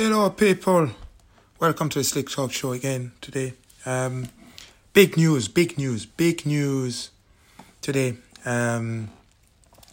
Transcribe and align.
Hello, 0.00 0.30
people. 0.30 0.90
Welcome 1.58 1.88
to 1.88 1.98
the 1.98 2.04
Slick 2.04 2.30
Talk 2.30 2.52
Show 2.52 2.70
again 2.70 3.10
today. 3.20 3.54
Um, 3.84 4.28
big 4.92 5.16
news, 5.16 5.48
big 5.48 5.76
news, 5.76 6.06
big 6.06 6.46
news 6.46 7.10
today. 7.80 8.14
Um, 8.44 9.10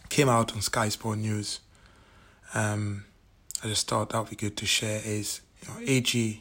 came 0.08 0.28
out 0.28 0.54
on 0.54 0.62
Sky 0.62 0.90
Sport 0.90 1.18
News. 1.18 1.58
Um, 2.54 3.04
I 3.64 3.66
just 3.66 3.88
thought 3.88 4.10
that 4.10 4.20
would 4.20 4.30
be 4.30 4.36
good 4.36 4.56
to 4.58 4.64
share. 4.64 5.02
Is 5.04 5.40
you 5.60 5.68
know, 5.68 5.80
AJ 5.80 6.38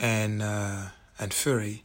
and 0.00 0.42
uh, 0.42 0.86
and 1.20 1.32
Fury 1.32 1.84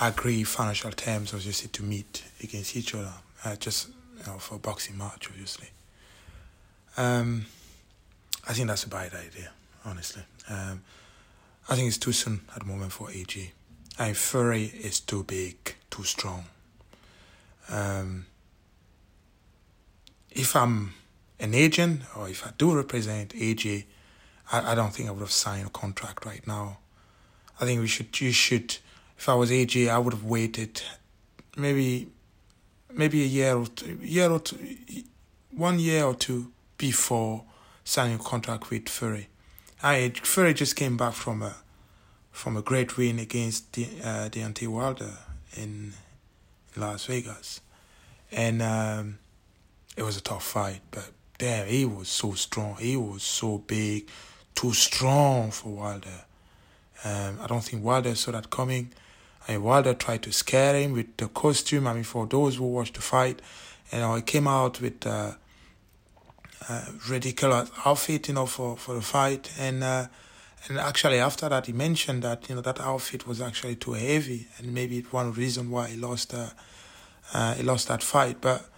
agree 0.00 0.44
financial 0.44 0.92
terms, 0.92 1.34
obviously, 1.34 1.70
to 1.70 1.82
meet 1.82 2.22
against 2.40 2.76
each 2.76 2.94
other, 2.94 3.14
uh, 3.44 3.56
just 3.56 3.88
you 4.16 4.26
know, 4.28 4.38
for 4.38 4.58
boxing 4.58 4.96
match, 4.96 5.26
obviously. 5.28 5.70
Um, 6.96 7.46
I 8.48 8.52
think 8.52 8.68
that's 8.68 8.84
a 8.84 8.88
bad 8.88 9.12
idea, 9.12 9.50
honestly. 9.84 10.22
Um, 10.48 10.82
I 11.68 11.76
think 11.76 11.88
it's 11.88 11.98
too 11.98 12.12
soon 12.12 12.40
at 12.54 12.60
the 12.60 12.66
moment 12.66 12.92
for 12.92 13.08
AJ. 13.08 13.50
And 13.98 14.16
Fury 14.16 14.64
is 14.64 15.00
too 15.00 15.24
big, 15.24 15.74
too 15.90 16.04
strong. 16.04 16.44
Um, 17.68 18.26
if 20.30 20.56
I'm 20.56 20.94
an 21.40 21.54
agent 21.54 22.02
or 22.16 22.28
if 22.28 22.46
I 22.46 22.50
do 22.56 22.74
represent 22.74 23.34
AJ, 23.34 23.84
I, 24.52 24.72
I 24.72 24.74
don't 24.74 24.94
think 24.94 25.08
I 25.08 25.12
would 25.12 25.20
have 25.20 25.30
signed 25.30 25.66
a 25.66 25.70
contract 25.70 26.24
right 26.24 26.46
now. 26.46 26.78
I 27.60 27.64
think 27.64 27.80
we 27.80 27.86
should, 27.86 28.18
you 28.20 28.32
should, 28.32 28.76
if 29.18 29.28
I 29.28 29.34
was 29.34 29.50
AJ, 29.50 29.88
I 29.90 29.98
would 29.98 30.12
have 30.12 30.24
waited 30.24 30.80
maybe, 31.56 32.08
maybe 32.92 33.22
a 33.22 33.26
year 33.26 33.56
or 33.56 33.66
two, 33.66 33.98
year 34.00 34.30
or 34.30 34.40
two, 34.40 34.56
one 35.50 35.78
year 35.78 36.04
or 36.04 36.14
two 36.14 36.52
before 36.78 37.44
signing 37.84 38.14
a 38.14 38.22
contract 38.22 38.70
with 38.70 38.88
Fury. 38.88 39.28
I 39.80 40.08
Fury 40.08 40.54
just 40.54 40.74
came 40.74 40.96
back 40.96 41.12
from 41.12 41.42
a 41.42 41.54
from 42.32 42.56
a 42.56 42.62
great 42.62 42.96
win 42.96 43.18
against 43.18 43.72
De, 43.72 43.84
uh, 44.02 44.28
Deontay 44.28 44.66
Wilder 44.66 45.18
in 45.56 45.92
Las 46.76 47.06
Vegas, 47.06 47.60
and 48.32 48.60
um, 48.60 49.18
it 49.96 50.02
was 50.02 50.16
a 50.16 50.20
tough 50.20 50.44
fight. 50.44 50.80
But 50.90 51.10
damn, 51.38 51.68
he 51.68 51.84
was 51.84 52.08
so 52.08 52.32
strong. 52.32 52.76
He 52.76 52.96
was 52.96 53.22
so 53.22 53.58
big, 53.58 54.08
too 54.54 54.72
strong 54.72 55.52
for 55.52 55.68
Wilder. 55.68 56.24
Um, 57.04 57.38
I 57.40 57.46
don't 57.46 57.62
think 57.62 57.84
Wilder 57.84 58.16
saw 58.16 58.32
that 58.32 58.50
coming. 58.50 58.92
I 59.46 59.52
mean, 59.52 59.62
Wilder 59.62 59.94
tried 59.94 60.22
to 60.24 60.32
scare 60.32 60.74
him 60.74 60.92
with 60.92 61.16
the 61.16 61.28
costume. 61.28 61.86
I 61.86 61.92
mean, 61.94 62.02
for 62.02 62.26
those 62.26 62.56
who 62.56 62.64
watched 62.64 62.94
the 62.94 63.00
fight, 63.00 63.40
you 63.92 63.98
know, 63.98 64.16
he 64.16 64.22
came 64.22 64.48
out 64.48 64.80
with. 64.80 65.06
Uh, 65.06 65.34
ridiculous 67.08 67.70
outfit, 67.84 68.28
you 68.28 68.34
know, 68.34 68.46
for, 68.46 68.76
for 68.76 68.94
the 68.94 69.02
fight. 69.02 69.52
And 69.58 69.82
uh, 69.82 70.06
and 70.66 70.78
actually 70.78 71.18
after 71.18 71.48
that, 71.48 71.66
he 71.66 71.72
mentioned 71.72 72.22
that 72.22 72.48
you 72.48 72.54
know 72.54 72.60
that 72.62 72.80
outfit 72.80 73.26
was 73.26 73.40
actually 73.40 73.76
too 73.76 73.92
heavy, 73.92 74.48
and 74.58 74.74
maybe 74.74 75.00
one 75.10 75.32
reason 75.32 75.70
why 75.70 75.88
he 75.88 75.96
lost 75.96 76.34
uh, 76.34 76.50
uh 77.32 77.54
he 77.54 77.62
lost 77.62 77.88
that 77.88 78.02
fight. 78.02 78.40
But 78.40 78.68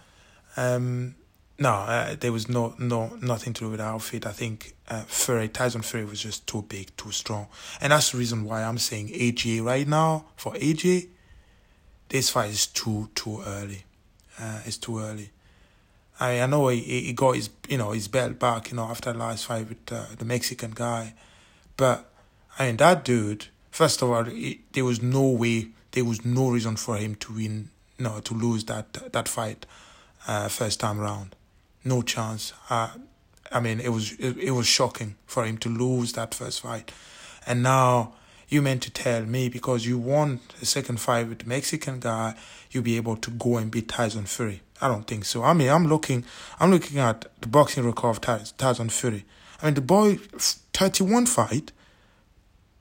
um, 0.57 1.15
no, 1.57 1.69
uh, 1.69 2.15
there 2.19 2.31
was 2.31 2.47
no 2.47 2.75
no 2.77 3.17
nothing 3.21 3.53
to 3.53 3.61
do 3.61 3.69
with 3.71 3.79
the 3.79 3.85
outfit. 3.85 4.25
I 4.25 4.31
think 4.31 4.73
uh, 4.89 5.03
Fury 5.03 5.49
Tyson 5.49 5.81
Fury 5.81 6.05
was 6.05 6.21
just 6.21 6.47
too 6.47 6.61
big, 6.61 6.95
too 6.97 7.11
strong, 7.11 7.47
and 7.81 7.91
that's 7.91 8.11
the 8.11 8.17
reason 8.17 8.45
why 8.45 8.63
I'm 8.63 8.77
saying 8.77 9.09
AJ 9.09 9.63
right 9.63 9.87
now 9.87 10.25
for 10.35 10.53
AJ. 10.53 11.09
This 12.09 12.29
fight 12.29 12.51
is 12.51 12.67
too 12.67 13.09
too 13.15 13.41
early. 13.45 13.83
Uh, 14.39 14.61
it's 14.65 14.77
too 14.77 14.99
early. 14.99 15.31
I 16.21 16.39
I 16.39 16.45
know 16.45 16.67
he, 16.67 16.79
he 16.79 17.13
got 17.13 17.35
his 17.35 17.49
you 17.67 17.77
know 17.77 17.91
his 17.91 18.07
belt 18.07 18.39
back 18.39 18.69
you 18.69 18.77
know 18.77 18.83
after 18.83 19.11
the 19.11 19.19
last 19.19 19.47
fight 19.47 19.67
with 19.67 19.91
uh, 19.91 20.05
the 20.17 20.23
Mexican 20.23 20.71
guy, 20.71 21.13
but 21.75 22.09
I 22.57 22.67
mean 22.67 22.77
that 22.77 23.03
dude. 23.03 23.47
First 23.71 24.01
of 24.01 24.11
all, 24.11 24.25
he, 24.25 24.61
there 24.73 24.83
was 24.85 25.01
no 25.01 25.27
way, 25.29 25.69
there 25.91 26.03
was 26.05 26.25
no 26.25 26.49
reason 26.49 26.75
for 26.75 26.97
him 26.97 27.15
to 27.15 27.33
win, 27.33 27.69
no, 27.97 28.19
to 28.19 28.33
lose 28.33 28.65
that 28.65 28.93
that 29.11 29.27
fight, 29.27 29.65
uh, 30.27 30.47
first 30.47 30.79
time 30.79 30.99
round, 30.99 31.35
no 31.83 32.01
chance. 32.01 32.53
Uh, 32.69 32.89
I 33.51 33.59
mean, 33.59 33.79
it 33.79 33.89
was 33.89 34.13
it, 34.13 34.37
it 34.37 34.51
was 34.51 34.67
shocking 34.67 35.15
for 35.25 35.45
him 35.45 35.57
to 35.59 35.69
lose 35.69 36.13
that 36.13 36.35
first 36.35 36.61
fight, 36.61 36.91
and 37.47 37.63
now 37.63 38.13
you 38.47 38.61
meant 38.61 38.83
to 38.83 38.91
tell 38.91 39.23
me 39.23 39.47
because 39.49 39.85
you 39.85 39.97
won 39.97 40.41
the 40.59 40.65
second 40.65 40.99
fight 40.99 41.29
with 41.29 41.39
the 41.39 41.45
Mexican 41.45 42.01
guy, 42.01 42.35
you'll 42.69 42.83
be 42.83 42.97
able 42.97 43.15
to 43.15 43.31
go 43.31 43.57
and 43.57 43.71
beat 43.71 43.87
Tyson 43.87 44.25
Fury. 44.25 44.61
I 44.81 44.87
don't 44.87 45.05
think 45.05 45.25
so. 45.25 45.43
I 45.43 45.53
mean, 45.53 45.69
I'm 45.69 45.85
looking, 45.87 46.25
I'm 46.59 46.71
looking 46.71 46.97
at 46.97 47.25
the 47.39 47.47
boxing 47.47 47.85
record 47.85 48.09
of 48.09 48.57
Tyson 48.57 48.89
Fury. 48.89 49.25
I 49.61 49.65
mean, 49.65 49.75
the 49.75 49.81
boy, 49.81 50.15
31 50.73 51.27
fight, 51.27 51.71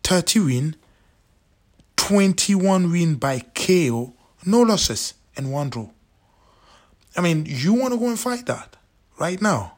30 0.02 0.40
win, 0.40 0.76
21 1.96 2.90
win 2.90 3.16
by 3.16 3.40
KO, 3.54 4.14
no 4.46 4.62
losses, 4.62 5.14
and 5.36 5.52
one 5.52 5.68
draw. 5.68 5.90
I 7.16 7.20
mean, 7.20 7.44
you 7.46 7.74
want 7.74 7.92
to 7.92 7.98
go 7.98 8.08
and 8.08 8.18
fight 8.18 8.46
that 8.46 8.76
right 9.18 9.40
now? 9.40 9.76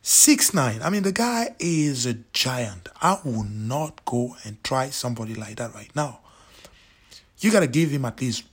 Six 0.00 0.54
nine. 0.54 0.80
I 0.82 0.90
mean, 0.90 1.02
the 1.02 1.12
guy 1.12 1.54
is 1.58 2.06
a 2.06 2.14
giant. 2.32 2.88
I 3.02 3.18
will 3.24 3.44
not 3.44 4.04
go 4.04 4.36
and 4.44 4.62
try 4.62 4.90
somebody 4.90 5.34
like 5.34 5.56
that 5.56 5.74
right 5.74 5.94
now. 5.94 6.20
You 7.40 7.50
gotta 7.50 7.66
give 7.66 7.90
him 7.90 8.04
at 8.04 8.20
least, 8.20 8.44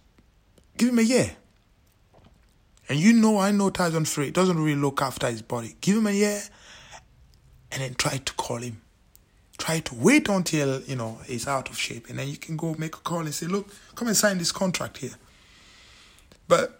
give 0.75 0.89
him 0.89 0.99
a 0.99 1.03
year. 1.03 1.35
And 2.87 2.99
you 2.99 3.13
know, 3.13 3.39
I 3.39 3.51
know 3.51 3.69
Tyson 3.69 4.05
Fury 4.05 4.31
doesn't 4.31 4.57
really 4.57 4.79
look 4.79 5.01
after 5.01 5.27
his 5.27 5.41
body. 5.41 5.75
Give 5.81 5.97
him 5.97 6.07
a 6.07 6.11
year 6.11 6.41
and 7.71 7.81
then 7.81 7.95
try 7.95 8.17
to 8.17 8.33
call 8.33 8.57
him. 8.57 8.81
Try 9.57 9.79
to 9.79 9.95
wait 9.95 10.29
until, 10.29 10.81
you 10.81 10.95
know, 10.95 11.19
he's 11.25 11.47
out 11.47 11.69
of 11.69 11.77
shape. 11.77 12.09
And 12.09 12.19
then 12.19 12.27
you 12.27 12.37
can 12.37 12.57
go 12.57 12.75
make 12.77 12.95
a 12.95 12.99
call 12.99 13.19
and 13.19 13.33
say, 13.33 13.47
look, 13.47 13.69
come 13.95 14.07
and 14.07 14.17
sign 14.17 14.37
this 14.37 14.51
contract 14.51 14.97
here. 14.97 15.15
But, 16.47 16.79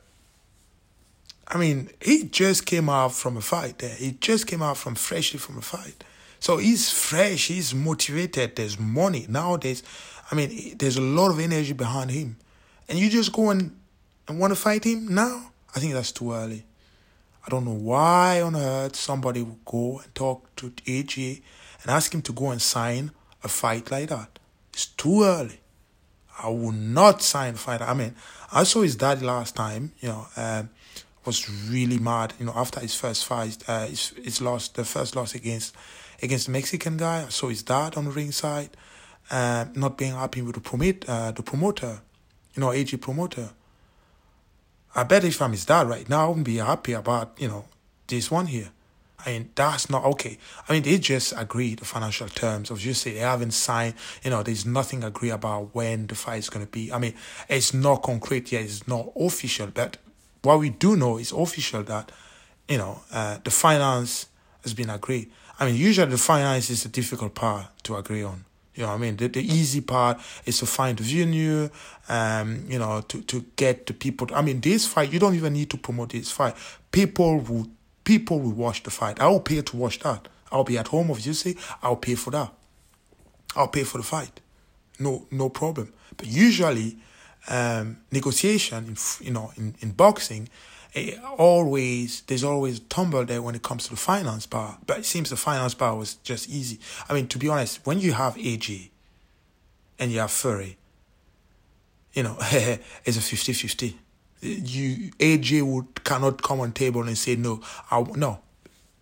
I 1.48 1.58
mean, 1.58 1.90
he 2.02 2.26
just 2.26 2.66
came 2.66 2.90
out 2.90 3.14
from 3.14 3.38
a 3.38 3.42
fight 3.42 3.80
there. 3.80 3.96
He 3.96 4.12
just 4.20 4.46
came 4.46 4.62
out 4.62 4.78
from 4.78 4.96
freshly 4.96 5.40
from 5.40 5.58
a 5.58 5.62
fight. 5.62 6.04
So 6.40 6.58
he's 6.58 6.92
fresh, 6.92 7.48
he's 7.48 7.74
motivated, 7.74 8.56
there's 8.56 8.80
money. 8.80 9.26
Nowadays, 9.28 9.82
I 10.32 10.36
mean, 10.36 10.78
there's 10.78 10.98
a 10.98 11.02
lot 11.02 11.32
of 11.32 11.40
energy 11.40 11.74
behind 11.74 12.12
him. 12.12 12.38
And 12.88 13.00
you 13.00 13.10
just 13.10 13.32
go 13.34 13.50
and, 13.50 13.76
and 14.28 14.38
want 14.38 14.52
to 14.52 14.60
fight 14.60 14.84
him 14.84 15.14
now? 15.16 15.52
I 15.76 15.80
think 15.80 15.94
that's 15.94 16.12
too 16.12 16.34
early. 16.34 16.66
I 17.46 17.50
don't 17.50 17.66
know 17.66 17.74
why 17.74 18.42
on 18.42 18.56
earth 18.56 18.96
somebody 18.96 19.42
would 19.42 19.64
go 19.66 20.00
and 20.00 20.16
talk 20.16 20.56
to 20.56 20.72
AJ 20.72 21.42
and 21.82 21.92
ask 21.92 22.14
him 22.14 22.22
to 22.24 22.34
go 22.34 22.50
and 22.50 22.62
sign 22.62 23.12
a 23.44 23.48
fight 23.48 23.92
like 23.92 24.10
that. 24.10 24.40
It's 24.74 24.88
too 24.88 25.24
early. 25.24 25.60
I 26.42 26.50
will 26.50 26.72
not 26.72 27.22
sign 27.22 27.54
a 27.54 27.58
fight. 27.58 27.82
I 27.82 27.94
mean, 27.94 28.16
I 28.52 28.64
saw 28.64 28.82
his 28.82 28.96
dad 28.96 29.22
last 29.22 29.56
time, 29.56 29.92
you 30.00 30.10
know, 30.10 30.28
um, 30.36 30.70
was 31.26 31.50
really 31.70 31.98
mad, 32.00 32.34
you 32.40 32.46
know, 32.46 32.54
after 32.56 32.80
his 32.80 32.96
first 32.96 33.26
fight, 33.26 33.58
uh, 33.68 33.86
his, 33.86 34.10
his 34.24 34.42
loss, 34.42 34.68
the 34.70 34.86
first 34.86 35.16
loss 35.16 35.36
against 35.36 35.76
against 36.22 36.46
the 36.46 36.52
Mexican 36.52 36.98
guy. 36.98 37.26
I 37.26 37.30
saw 37.30 37.50
his 37.50 37.64
dad 37.64 37.96
on 37.98 38.06
the 38.06 38.12
ringside, 38.12 38.70
uh, 39.30 39.66
not 39.76 39.98
being 39.98 40.14
happy 40.14 40.42
with 40.42 40.56
the, 40.56 40.62
promote, 40.62 41.08
uh, 41.08 41.32
the 41.32 41.44
promoter, 41.44 42.00
you 42.56 42.62
know, 42.62 42.70
AJ 42.70 43.02
promoter. 43.02 43.50
I 44.96 45.04
bet 45.04 45.26
if 45.26 45.42
I'm 45.42 45.52
his 45.52 45.66
dad 45.66 45.88
right 45.88 46.08
now, 46.08 46.26
I 46.26 46.28
wouldn't 46.30 46.46
be 46.46 46.58
happy 46.58 46.94
about, 46.94 47.36
you 47.38 47.50
know, 47.50 47.66
this 48.08 48.32
one 48.32 48.48
here. 48.48 48.70
I 49.26 49.32
mean, 49.32 49.50
that's 49.56 49.90
not 49.90 50.06
okay. 50.06 50.38
I 50.70 50.74
mean, 50.74 50.84
they 50.84 50.98
just 51.00 51.34
agreed 51.36 51.80
the 51.80 51.86
financial 51.86 52.30
terms. 52.30 52.70
As 52.70 52.86
you 52.86 52.94
say, 52.94 53.14
they 53.14 53.20
haven't 53.20 53.52
signed, 53.52 53.96
you 54.24 54.30
know, 54.30 54.44
there's 54.44 54.66
nothing 54.66 55.04
agreed 55.04 55.32
about 55.32 55.74
when 55.74 56.08
the 56.08 56.16
fight 56.16 56.38
is 56.38 56.50
going 56.50 56.66
to 56.66 56.72
be. 56.72 56.94
I 56.94 57.00
mean, 57.00 57.16
it's 57.50 57.74
not 57.74 58.04
concrete 58.04 58.52
yet, 58.52 58.64
it's 58.64 58.88
not 58.88 59.12
official. 59.16 59.68
But 59.68 59.98
what 60.44 60.60
we 60.60 60.70
do 60.70 60.96
know 60.96 61.18
is 61.18 61.32
official 61.32 61.84
that, 61.84 62.12
you 62.70 62.78
know, 62.78 63.02
uh, 63.12 63.40
the 63.44 63.52
finance 63.52 64.28
has 64.64 64.74
been 64.74 64.90
agreed. 64.90 65.32
I 65.60 65.66
mean, 65.66 65.76
usually 65.76 66.12
the 66.12 66.18
finance 66.18 66.70
is 66.70 66.86
a 66.86 66.90
difficult 66.90 67.34
part 67.34 67.66
to 67.84 67.96
agree 67.96 68.24
on. 68.24 68.46
You 68.76 68.84
know 68.84 68.90
what 68.90 68.96
I 68.96 68.98
mean? 68.98 69.16
The, 69.16 69.28
the 69.28 69.42
easy 69.42 69.82
part 69.82 70.20
is 70.46 70.60
to 70.60 70.66
find 70.66 70.98
the 70.98 71.04
venue, 71.04 71.70
um, 72.10 72.66
you 72.68 72.78
know, 72.78 73.02
to, 73.02 73.22
to 73.22 73.46
get 73.56 73.86
the 73.86 73.94
people. 73.94 74.28
I 74.34 74.42
mean, 74.42 74.60
this 74.60 74.86
fight, 74.86 75.12
you 75.12 75.20
don't 75.20 75.36
even 75.36 75.54
need 75.54 75.70
to 75.72 75.78
promote 75.78 76.10
this 76.10 76.30
fight. 76.32 76.56
People 76.92 77.40
will, 77.40 77.68
people 78.04 78.40
will 78.40 78.52
watch 78.52 78.84
the 78.84 78.92
fight. 78.92 79.22
I 79.22 79.28
will 79.28 79.40
pay 79.40 79.62
to 79.62 79.78
watch 79.78 80.00
that. 80.00 80.28
I'll 80.52 80.66
be 80.66 80.78
at 80.78 80.90
home, 80.90 81.10
obviously. 81.10 81.58
I'll 81.82 81.96
pay 81.96 82.16
for 82.16 82.32
that. 82.32 82.54
I'll 83.56 83.70
pay 83.70 83.84
for 83.84 83.98
the 83.98 84.04
fight. 84.04 84.42
No, 85.00 85.26
no 85.32 85.50
problem. 85.50 85.94
But 86.18 86.28
usually, 86.28 86.98
um, 87.50 87.98
negotiation, 88.12 88.86
in, 88.86 88.98
you 89.26 89.32
know, 89.32 89.52
in, 89.56 89.76
in 89.80 89.92
boxing, 89.92 90.50
it 90.96 91.20
always 91.38 92.22
there's 92.22 92.44
always 92.44 92.80
tumble 92.80 93.26
there 93.26 93.42
when 93.42 93.54
it 93.54 93.62
comes 93.62 93.84
to 93.84 93.90
the 93.90 93.98
finance 93.98 94.46
bar. 94.46 94.78
But 94.88 95.00
it 95.00 95.06
seems 95.06 95.30
the 95.30 95.36
finance 95.36 95.74
bar 95.74 95.96
was 95.96 96.16
just 96.16 96.50
easy. 96.50 96.80
I 97.10 97.14
mean, 97.14 97.28
to 97.28 97.38
be 97.38 97.50
honest, 97.50 97.86
when 97.86 98.00
you 98.00 98.14
have 98.14 98.36
AJ 98.36 98.90
and 100.00 100.12
you 100.12 100.20
have 100.20 100.32
Fury, 100.32 100.78
you 102.14 102.24
know, 102.24 102.38
it's 102.40 103.18
a 103.18 103.36
50-50. 103.36 103.94
You 104.42 105.12
AJ 105.20 105.64
would 105.64 106.04
cannot 106.06 106.42
come 106.42 106.62
on 106.62 106.72
table 106.72 107.04
and 107.04 107.18
say 107.18 107.36
no. 107.36 107.62
I 107.92 108.02
no, 108.16 108.40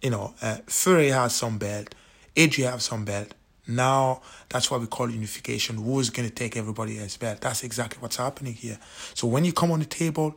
you 0.01 0.10
know, 0.10 0.34
uh, 0.42 0.57
Fury 0.66 1.10
has 1.10 1.36
some 1.36 1.60
belt. 1.60 1.94
AJ 2.36 2.69
have 2.69 2.81
some 2.81 3.06
belt. 3.06 3.36
Now 3.68 4.22
that's 4.50 4.72
what 4.72 4.81
we 4.81 4.88
call 4.88 5.12
unification. 5.12 5.75
Who's 5.78 6.10
going 6.10 6.28
to 6.28 6.34
take 6.34 6.57
everybody 6.57 6.98
else's 6.98 7.18
belt? 7.18 7.42
That's 7.42 7.63
exactly 7.63 8.01
what's 8.01 8.18
happening 8.18 8.54
here. 8.54 8.80
So 9.13 9.28
when 9.28 9.45
you 9.45 9.54
come 9.54 9.72
on 9.72 9.80
the 9.80 9.86
table, 9.86 10.36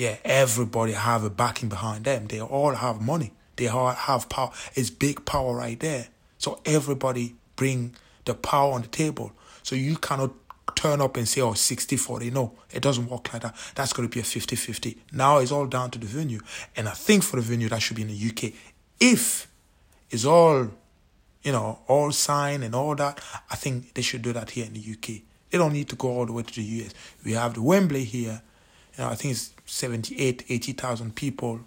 yeah, 0.00 0.16
everybody 0.24 0.94
have 0.94 1.24
a 1.24 1.28
backing 1.28 1.68
behind 1.68 2.04
them. 2.06 2.26
They 2.26 2.40
all 2.40 2.74
have 2.74 3.02
money. 3.02 3.34
They 3.56 3.68
all 3.68 3.90
have 3.90 4.30
power. 4.30 4.50
It's 4.74 4.88
big 4.88 5.26
power 5.26 5.54
right 5.54 5.78
there. 5.78 6.08
So 6.38 6.58
everybody 6.64 7.34
bring 7.54 7.94
the 8.24 8.32
power 8.32 8.72
on 8.72 8.80
the 8.80 8.88
table. 8.88 9.32
So 9.62 9.76
you 9.76 9.96
cannot 9.96 10.30
turn 10.74 11.02
up 11.02 11.18
and 11.18 11.28
say, 11.28 11.42
oh, 11.42 11.52
60 11.52 11.98
40. 11.98 12.30
No, 12.30 12.54
it 12.70 12.80
doesn't 12.80 13.10
work 13.10 13.30
like 13.30 13.42
that. 13.42 13.54
That's 13.74 13.92
going 13.92 14.08
to 14.08 14.14
be 14.14 14.20
a 14.20 14.24
50 14.24 14.56
50. 14.56 14.96
Now 15.12 15.36
it's 15.36 15.52
all 15.52 15.66
down 15.66 15.90
to 15.90 15.98
the 15.98 16.06
venue. 16.06 16.40
And 16.74 16.88
I 16.88 16.92
think 16.92 17.22
for 17.22 17.36
the 17.36 17.42
venue, 17.42 17.68
that 17.68 17.82
should 17.82 17.96
be 17.98 18.02
in 18.02 18.08
the 18.08 18.30
UK. 18.30 18.54
If 18.98 19.48
it's 20.08 20.24
all, 20.24 20.70
you 21.42 21.52
know, 21.52 21.80
all 21.88 22.10
signed 22.12 22.64
and 22.64 22.74
all 22.74 22.94
that, 22.94 23.22
I 23.50 23.56
think 23.56 23.92
they 23.92 24.00
should 24.00 24.22
do 24.22 24.32
that 24.32 24.48
here 24.48 24.64
in 24.64 24.72
the 24.72 24.80
UK. 24.80 25.20
They 25.50 25.58
don't 25.58 25.74
need 25.74 25.90
to 25.90 25.96
go 25.96 26.08
all 26.08 26.24
the 26.24 26.32
way 26.32 26.44
to 26.44 26.54
the 26.54 26.62
US. 26.62 26.94
We 27.22 27.32
have 27.32 27.52
the 27.52 27.60
Wembley 27.60 28.04
here. 28.04 28.40
You 29.00 29.06
know, 29.06 29.12
I 29.12 29.14
think 29.14 29.32
it's 29.32 29.54
78, 29.64 30.44
80,000 30.50 31.16
people. 31.16 31.60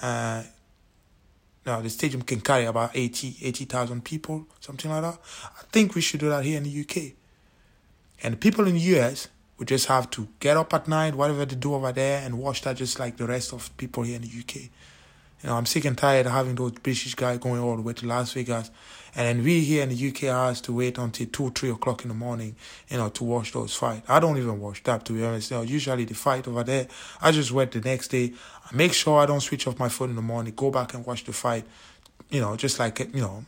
Uh, 0.00 0.42
now 1.66 1.82
the 1.82 1.90
stadium 1.90 2.22
can 2.22 2.40
carry 2.40 2.64
about 2.64 2.92
80 2.94 3.36
80,000 3.42 4.02
people, 4.02 4.46
something 4.58 4.90
like 4.90 5.02
that. 5.02 5.18
I 5.44 5.64
think 5.70 5.94
we 5.94 6.00
should 6.00 6.20
do 6.20 6.30
that 6.30 6.46
here 6.46 6.56
in 6.56 6.62
the 6.62 6.80
UK. 6.80 7.12
And 8.22 8.40
people 8.40 8.66
in 8.66 8.72
the 8.76 8.80
US 8.96 9.28
would 9.58 9.68
just 9.68 9.84
have 9.84 10.08
to 10.12 10.28
get 10.40 10.56
up 10.56 10.72
at 10.72 10.88
night, 10.88 11.14
whatever 11.14 11.44
they 11.44 11.56
do 11.56 11.74
over 11.74 11.92
there, 11.92 12.24
and 12.24 12.38
watch 12.38 12.62
that 12.62 12.78
just 12.78 12.98
like 12.98 13.18
the 13.18 13.26
rest 13.26 13.52
of 13.52 13.76
people 13.76 14.04
here 14.04 14.16
in 14.16 14.22
the 14.22 14.28
UK. 14.28 14.70
You 15.42 15.48
know, 15.48 15.56
I'm 15.56 15.66
sick 15.66 15.84
and 15.84 15.98
tired 15.98 16.26
of 16.26 16.32
having 16.32 16.54
those 16.54 16.72
British 16.72 17.14
guys 17.14 17.38
going 17.38 17.60
all 17.60 17.76
the 17.76 17.82
way 17.82 17.92
to 17.94 18.06
Las 18.06 18.32
Vegas. 18.32 18.70
And 19.14 19.26
then 19.26 19.44
we 19.44 19.60
here 19.60 19.82
in 19.82 19.90
the 19.90 20.08
UK 20.08 20.20
has 20.20 20.60
to 20.62 20.72
wait 20.72 20.96
until 20.96 21.26
2, 21.26 21.50
3 21.50 21.70
o'clock 21.70 22.02
in 22.02 22.08
the 22.08 22.14
morning, 22.14 22.56
you 22.88 22.96
know, 22.96 23.10
to 23.10 23.24
watch 23.24 23.52
those 23.52 23.74
fights. 23.74 24.08
I 24.08 24.20
don't 24.20 24.38
even 24.38 24.58
watch 24.60 24.82
that, 24.84 25.04
to 25.06 25.12
be 25.12 25.24
honest. 25.24 25.50
You 25.50 25.58
know, 25.58 25.62
usually 25.62 26.04
the 26.04 26.14
fight 26.14 26.48
over 26.48 26.62
there, 26.62 26.86
I 27.20 27.32
just 27.32 27.50
wait 27.50 27.72
the 27.72 27.80
next 27.80 28.08
day. 28.08 28.32
I 28.64 28.74
make 28.74 28.94
sure 28.94 29.20
I 29.20 29.26
don't 29.26 29.40
switch 29.40 29.66
off 29.66 29.78
my 29.78 29.88
phone 29.88 30.10
in 30.10 30.16
the 30.16 30.22
morning, 30.22 30.54
go 30.56 30.70
back 30.70 30.94
and 30.94 31.04
watch 31.04 31.24
the 31.24 31.32
fight, 31.32 31.64
you 32.30 32.40
know, 32.40 32.56
just 32.56 32.78
like, 32.78 33.00
you 33.00 33.20
know, 33.20 33.44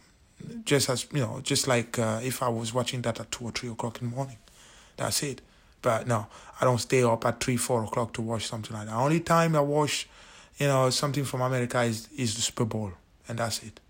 just 0.64 0.90
as, 0.90 1.06
you 1.12 1.20
know, 1.20 1.40
just 1.43 1.67
like 1.67 1.99
uh, 1.99 2.20
if 2.23 2.43
I 2.43 2.49
was 2.49 2.75
watching 2.75 3.00
that 3.02 3.20
at 3.20 3.31
2 3.31 3.44
or 3.44 3.50
3 3.52 3.70
o'clock 3.70 4.02
in 4.02 4.11
the 4.11 4.17
morning. 4.17 4.37
That's 4.97 5.23
it. 5.23 5.40
But 5.81 6.06
no, 6.06 6.26
I 6.61 6.64
don't 6.64 6.79
stay 6.79 7.02
up 7.05 7.25
at 7.25 7.40
3, 7.40 7.56
4 7.56 7.85
o'clock 7.85 8.12
to 8.14 8.23
watch 8.23 8.47
something 8.47 8.76
like 8.76 8.87
that. 8.87 8.94
Only 8.94 9.20
time 9.20 9.56
I 9.56 9.61
watch 9.61 10.08
you 10.58 10.66
know, 10.66 10.90
something 10.90 11.24
from 11.24 11.40
America 11.40 11.82
is, 11.82 12.08
is 12.16 12.34
the 12.36 12.42
Super 12.42 12.64
Bowl, 12.64 12.92
and 13.28 13.38
that's 13.38 13.62
it. 13.62 13.80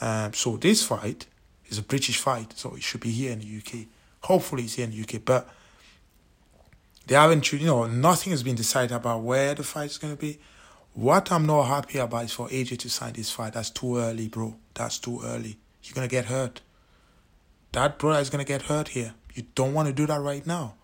Um, 0.00 0.32
so 0.32 0.56
this 0.56 0.84
fight 0.84 1.26
is 1.68 1.78
a 1.78 1.82
British 1.82 2.18
fight, 2.18 2.52
so 2.56 2.74
it 2.74 2.82
should 2.82 3.00
be 3.00 3.10
here 3.10 3.32
in 3.32 3.40
the 3.40 3.58
UK. 3.58 3.86
Hopefully, 4.22 4.64
it's 4.64 4.74
here 4.74 4.84
in 4.84 4.92
the 4.92 5.00
UK, 5.00 5.24
but 5.24 5.48
they 7.06 7.14
haven't, 7.14 7.52
you 7.52 7.66
know, 7.66 7.86
nothing 7.86 8.30
has 8.30 8.42
been 8.42 8.54
decided 8.54 8.92
about 8.92 9.22
where 9.22 9.54
the 9.54 9.64
fight 9.64 9.90
is 9.90 9.98
going 9.98 10.14
to 10.14 10.20
be. 10.20 10.38
What 10.94 11.32
I'm 11.32 11.46
not 11.46 11.64
happy 11.64 11.98
about 11.98 12.24
is 12.24 12.32
for 12.32 12.48
AJ 12.48 12.78
to 12.80 12.90
sign 12.90 13.14
this 13.14 13.30
fight. 13.30 13.54
That's 13.54 13.70
too 13.70 13.96
early, 13.96 14.28
bro. 14.28 14.56
That's 14.74 14.98
too 14.98 15.20
early. 15.24 15.56
You're 15.82 15.94
going 15.94 16.08
to 16.08 16.10
get 16.10 16.26
hurt. 16.26 16.60
That 17.72 17.98
brother 17.98 18.20
is 18.20 18.30
going 18.30 18.44
to 18.44 18.48
get 18.48 18.62
hurt 18.62 18.88
here. 18.88 19.14
You 19.34 19.44
don't 19.54 19.72
want 19.72 19.88
to 19.88 19.94
do 19.94 20.06
that 20.06 20.20
right 20.20 20.46
now. 20.46 20.74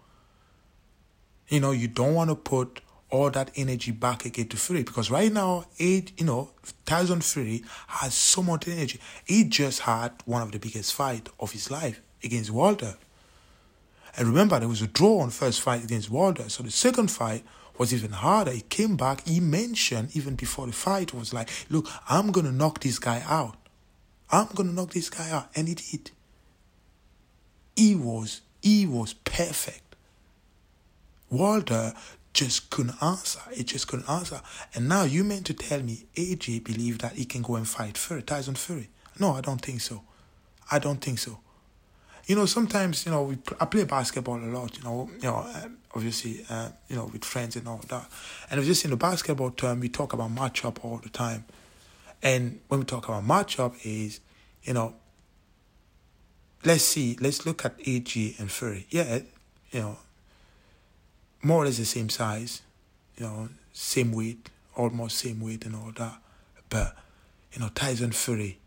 You 1.48 1.60
know, 1.60 1.70
you 1.70 1.88
don't 1.88 2.14
want 2.14 2.30
to 2.30 2.36
put 2.36 2.80
all 3.10 3.30
that 3.30 3.50
energy 3.56 3.90
back 3.90 4.24
again 4.24 4.48
to 4.48 4.56
Fury 4.56 4.82
because 4.82 5.10
right 5.10 5.32
now, 5.32 5.64
it 5.78 6.12
you 6.18 6.26
know, 6.26 6.50
Tyson 6.84 7.20
Fury 7.20 7.64
has 7.86 8.14
so 8.14 8.42
much 8.42 8.68
energy. 8.68 9.00
He 9.24 9.44
just 9.44 9.80
had 9.80 10.12
one 10.24 10.42
of 10.42 10.52
the 10.52 10.58
biggest 10.58 10.94
fight 10.94 11.28
of 11.40 11.52
his 11.52 11.70
life 11.70 12.00
against 12.22 12.50
Wilder. 12.50 12.96
And 14.16 14.26
remember, 14.26 14.58
there 14.58 14.68
was 14.68 14.82
a 14.82 14.86
draw 14.86 15.20
on 15.20 15.30
first 15.30 15.60
fight 15.60 15.84
against 15.84 16.10
Wilder. 16.10 16.48
So 16.48 16.62
the 16.62 16.70
second 16.70 17.10
fight 17.10 17.44
was 17.78 17.94
even 17.94 18.10
harder. 18.10 18.50
He 18.50 18.62
came 18.62 18.96
back. 18.96 19.26
He 19.26 19.40
mentioned 19.40 20.10
even 20.14 20.34
before 20.34 20.66
the 20.66 20.72
fight 20.72 21.14
was 21.14 21.32
like, 21.32 21.48
"Look, 21.70 21.88
I'm 22.08 22.32
gonna 22.32 22.52
knock 22.52 22.80
this 22.80 22.98
guy 22.98 23.22
out. 23.24 23.56
I'm 24.30 24.48
gonna 24.54 24.72
knock 24.72 24.92
this 24.92 25.08
guy 25.08 25.30
out," 25.30 25.50
and 25.54 25.68
he 25.68 25.74
did. 25.74 26.10
He 27.76 27.94
was 27.94 28.40
he 28.60 28.86
was 28.86 29.14
perfect. 29.14 29.94
Wilder 31.30 31.94
just 32.38 32.70
couldn't 32.70 32.94
answer. 33.02 33.40
It 33.50 33.64
just 33.64 33.88
couldn't 33.88 34.08
answer. 34.08 34.40
And 34.72 34.88
now 34.88 35.02
you 35.02 35.24
meant 35.24 35.44
to 35.46 35.54
tell 35.54 35.82
me 35.82 36.06
AJ 36.14 36.62
believed 36.62 37.00
that 37.00 37.14
he 37.14 37.24
can 37.24 37.42
go 37.42 37.56
and 37.56 37.66
fight 37.66 37.98
Fury, 37.98 38.22
Tyson 38.22 38.54
Fury. 38.54 38.90
No, 39.18 39.32
I 39.32 39.40
don't 39.40 39.60
think 39.60 39.80
so. 39.80 40.02
I 40.70 40.78
don't 40.78 41.00
think 41.00 41.18
so. 41.18 41.40
You 42.26 42.36
know, 42.36 42.46
sometimes 42.46 43.04
you 43.04 43.10
know 43.10 43.24
we 43.24 43.38
I 43.60 43.64
play 43.64 43.82
basketball 43.82 44.36
a 44.36 44.46
lot. 44.46 44.76
You 44.76 44.84
know, 44.84 45.10
you 45.14 45.28
know, 45.28 45.38
um, 45.38 45.78
obviously, 45.96 46.44
uh, 46.48 46.68
you 46.86 46.94
know, 46.94 47.06
with 47.06 47.24
friends 47.24 47.56
and 47.56 47.66
all 47.66 47.80
that. 47.88 48.08
And 48.50 48.62
just 48.62 48.84
in 48.84 48.92
the 48.92 48.96
basketball 48.96 49.50
term, 49.50 49.80
we 49.80 49.88
talk 49.88 50.12
about 50.12 50.32
matchup 50.32 50.84
all 50.84 50.98
the 50.98 51.08
time. 51.08 51.44
And 52.22 52.60
when 52.68 52.80
we 52.80 52.86
talk 52.86 53.08
about 53.08 53.24
matchup, 53.24 53.74
is 53.82 54.20
you 54.62 54.74
know, 54.74 54.94
let's 56.64 56.84
see, 56.84 57.16
let's 57.20 57.44
look 57.44 57.64
at 57.64 57.76
AJ 57.78 58.38
and 58.38 58.48
Fury. 58.48 58.86
Yeah, 58.90 59.20
you 59.72 59.80
know, 59.80 59.96
more 61.42 61.62
or 61.62 61.66
less 61.66 61.78
the 61.78 61.84
same 61.84 62.08
size, 62.08 62.62
you 63.16 63.24
know, 63.24 63.48
same 63.72 64.12
weight, 64.12 64.50
almost 64.74 65.18
same 65.18 65.40
weight 65.40 65.64
and 65.64 65.74
all 65.76 65.92
that. 65.96 66.18
But, 66.68 66.96
you 67.52 67.60
know, 67.60 67.68
Tyson 67.74 68.12
Fury 68.12 68.58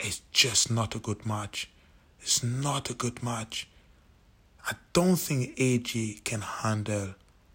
is 0.00 0.22
just 0.32 0.70
not 0.70 0.94
a 0.94 0.98
good 0.98 1.24
match. 1.26 1.70
It's 2.20 2.42
not 2.42 2.90
a 2.90 2.94
good 2.94 3.22
match. 3.22 3.68
I 4.66 4.74
don't 4.92 5.16
think 5.16 5.56
AJ 5.56 6.24
can 6.24 6.40
handle 6.40 7.14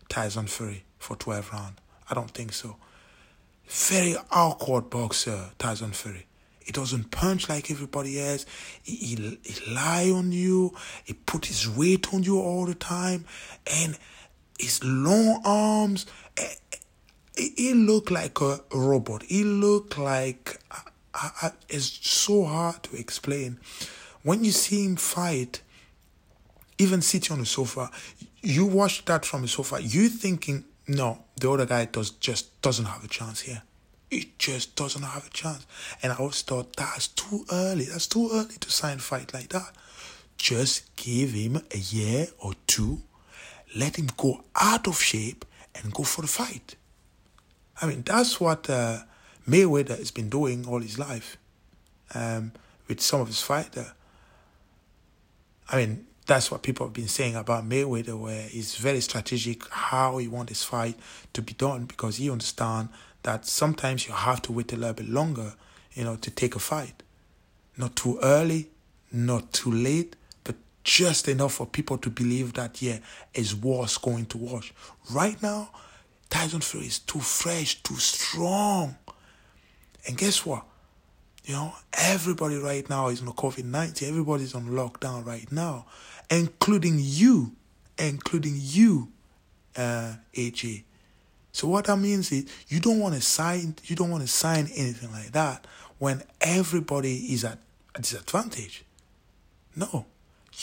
Tyson 0.09 0.47
Fury 0.47 0.83
for 0.99 1.15
12 1.15 1.51
rounds. 1.51 1.79
I 2.09 2.13
don't 2.13 2.31
think 2.31 2.53
so. 2.53 2.75
Very 3.67 4.15
awkward 4.31 4.89
boxer, 4.89 5.51
Tyson 5.57 5.91
Fury. 5.91 6.25
He 6.59 6.71
doesn't 6.71 7.09
punch 7.09 7.49
like 7.49 7.71
everybody 7.71 8.19
else. 8.19 8.45
He, 8.83 8.95
he, 8.95 9.39
he 9.43 9.73
lie 9.73 10.11
on 10.11 10.31
you. 10.31 10.75
He 11.03 11.13
put 11.13 11.47
his 11.47 11.67
weight 11.67 12.13
on 12.13 12.21
you 12.21 12.39
all 12.39 12.65
the 12.65 12.75
time. 12.75 13.25
And 13.65 13.97
his 14.59 14.83
long 14.83 15.41
arms. 15.45 16.05
Eh, 16.37 16.43
eh, 17.37 17.49
he 17.55 17.73
looked 17.73 18.11
like 18.11 18.39
a 18.41 18.59
robot. 18.73 19.23
He 19.23 19.43
looked 19.43 19.97
like 19.97 20.59
I, 21.13 21.31
I, 21.41 21.51
it's 21.69 22.07
so 22.07 22.45
hard 22.45 22.83
to 22.83 22.95
explain. 22.97 23.59
When 24.23 24.43
you 24.43 24.51
see 24.51 24.85
him 24.85 24.97
fight, 24.97 25.61
even 26.77 27.01
sitting 27.01 27.33
on 27.33 27.39
the 27.39 27.45
sofa, 27.45 27.89
you 28.41 28.65
watch 28.65 29.05
that 29.05 29.25
from 29.25 29.41
the 29.41 29.47
sofa. 29.47 29.81
You 29.81 30.09
thinking, 30.09 30.65
no, 30.87 31.23
the 31.39 31.51
other 31.51 31.65
guy 31.65 31.85
does 31.85 32.11
just 32.11 32.61
doesn't 32.61 32.85
have 32.85 33.03
a 33.03 33.07
chance 33.07 33.41
here. 33.41 33.63
He 34.09 34.33
just 34.37 34.75
doesn't 34.75 35.03
have 35.03 35.27
a 35.27 35.29
chance. 35.29 35.65
And 36.01 36.11
I 36.11 36.15
always 36.15 36.41
thought 36.41 36.75
that's 36.75 37.07
too 37.09 37.45
early. 37.51 37.85
That's 37.85 38.07
too 38.07 38.29
early 38.33 38.55
to 38.59 38.71
sign 38.71 38.97
a 38.97 38.99
fight 38.99 39.33
like 39.33 39.49
that. 39.49 39.71
Just 40.37 40.95
give 40.95 41.31
him 41.31 41.61
a 41.71 41.77
year 41.77 42.27
or 42.39 42.53
two 42.65 43.01
let 43.75 43.97
him 43.97 44.09
go 44.17 44.43
out 44.59 44.87
of 44.87 45.01
shape 45.01 45.45
and 45.75 45.93
go 45.93 46.03
for 46.03 46.21
the 46.21 46.27
fight. 46.27 46.75
I 47.81 47.85
mean, 47.85 48.03
that's 48.03 48.39
what 48.39 48.69
uh, 48.69 48.99
Mayweather 49.47 49.97
has 49.97 50.11
been 50.11 50.29
doing 50.29 50.65
all 50.67 50.79
his 50.79 50.99
life 50.99 51.37
um, 52.13 52.51
with 52.87 53.01
some 53.01 53.21
of 53.21 53.27
his 53.27 53.41
fighter. 53.41 53.93
I 55.69 55.77
mean, 55.77 56.05
that's 56.25 56.51
what 56.51 56.61
people 56.61 56.85
have 56.85 56.93
been 56.93 57.07
saying 57.07 57.35
about 57.35 57.67
Mayweather, 57.67 58.19
where 58.19 58.43
he's 58.43 58.75
very 58.75 59.01
strategic 59.01 59.67
how 59.69 60.17
he 60.17 60.27
wants 60.27 60.51
his 60.51 60.63
fight 60.63 60.95
to 61.33 61.41
be 61.41 61.53
done 61.53 61.85
because 61.85 62.17
he 62.17 62.29
understands 62.29 62.91
that 63.23 63.45
sometimes 63.45 64.07
you 64.07 64.13
have 64.13 64.41
to 64.43 64.51
wait 64.51 64.71
a 64.73 64.75
little 64.75 64.93
bit 64.93 65.09
longer, 65.09 65.53
you 65.93 66.03
know, 66.03 66.15
to 66.17 66.31
take 66.31 66.55
a 66.55 66.59
fight. 66.59 67.03
Not 67.77 67.95
too 67.95 68.19
early, 68.21 68.69
not 69.11 69.53
too 69.53 69.71
late, 69.71 70.15
just 70.89 71.27
enough 71.27 71.53
for 71.53 71.67
people 71.67 71.99
to 71.99 72.09
believe 72.09 72.53
that, 72.53 72.81
yeah, 72.81 72.97
his 73.31 73.55
war's 73.55 73.97
going 73.99 74.25
to 74.25 74.39
wash. 74.39 74.73
Right 75.11 75.39
now, 75.39 75.69
Tyson 76.31 76.61
Fury 76.61 76.87
is 76.87 76.97
too 76.97 77.19
fresh, 77.19 77.75
too 77.83 77.97
strong. 77.97 78.97
And 80.07 80.17
guess 80.17 80.43
what? 80.47 80.65
You 81.45 81.53
know, 81.53 81.73
everybody 81.93 82.57
right 82.57 82.89
now 82.89 83.09
is 83.09 83.21
on 83.21 83.27
COVID 83.27 83.65
19. 83.65 84.09
Everybody's 84.09 84.55
on 84.55 84.69
lockdown 84.69 85.23
right 85.27 85.49
now, 85.51 85.85
including 86.31 86.95
you, 86.97 87.55
including 87.99 88.55
you, 88.57 89.11
uh, 89.77 90.15
AJ. 90.33 90.85
So 91.51 91.67
what 91.67 91.85
that 91.85 91.97
means 91.97 92.31
is 92.31 92.51
you 92.67 92.79
don't 92.79 92.99
want 92.99 93.13
to 93.13 93.21
sign 93.21 93.75
you 93.83 93.95
don't 93.95 94.09
want 94.09 94.23
to 94.23 94.27
sign 94.27 94.67
anything 94.75 95.11
like 95.11 95.33
that 95.33 95.67
when 95.99 96.23
everybody 96.41 97.31
is 97.33 97.43
at 97.43 97.59
a 97.93 98.01
disadvantage. 98.01 98.85
No 99.75 100.05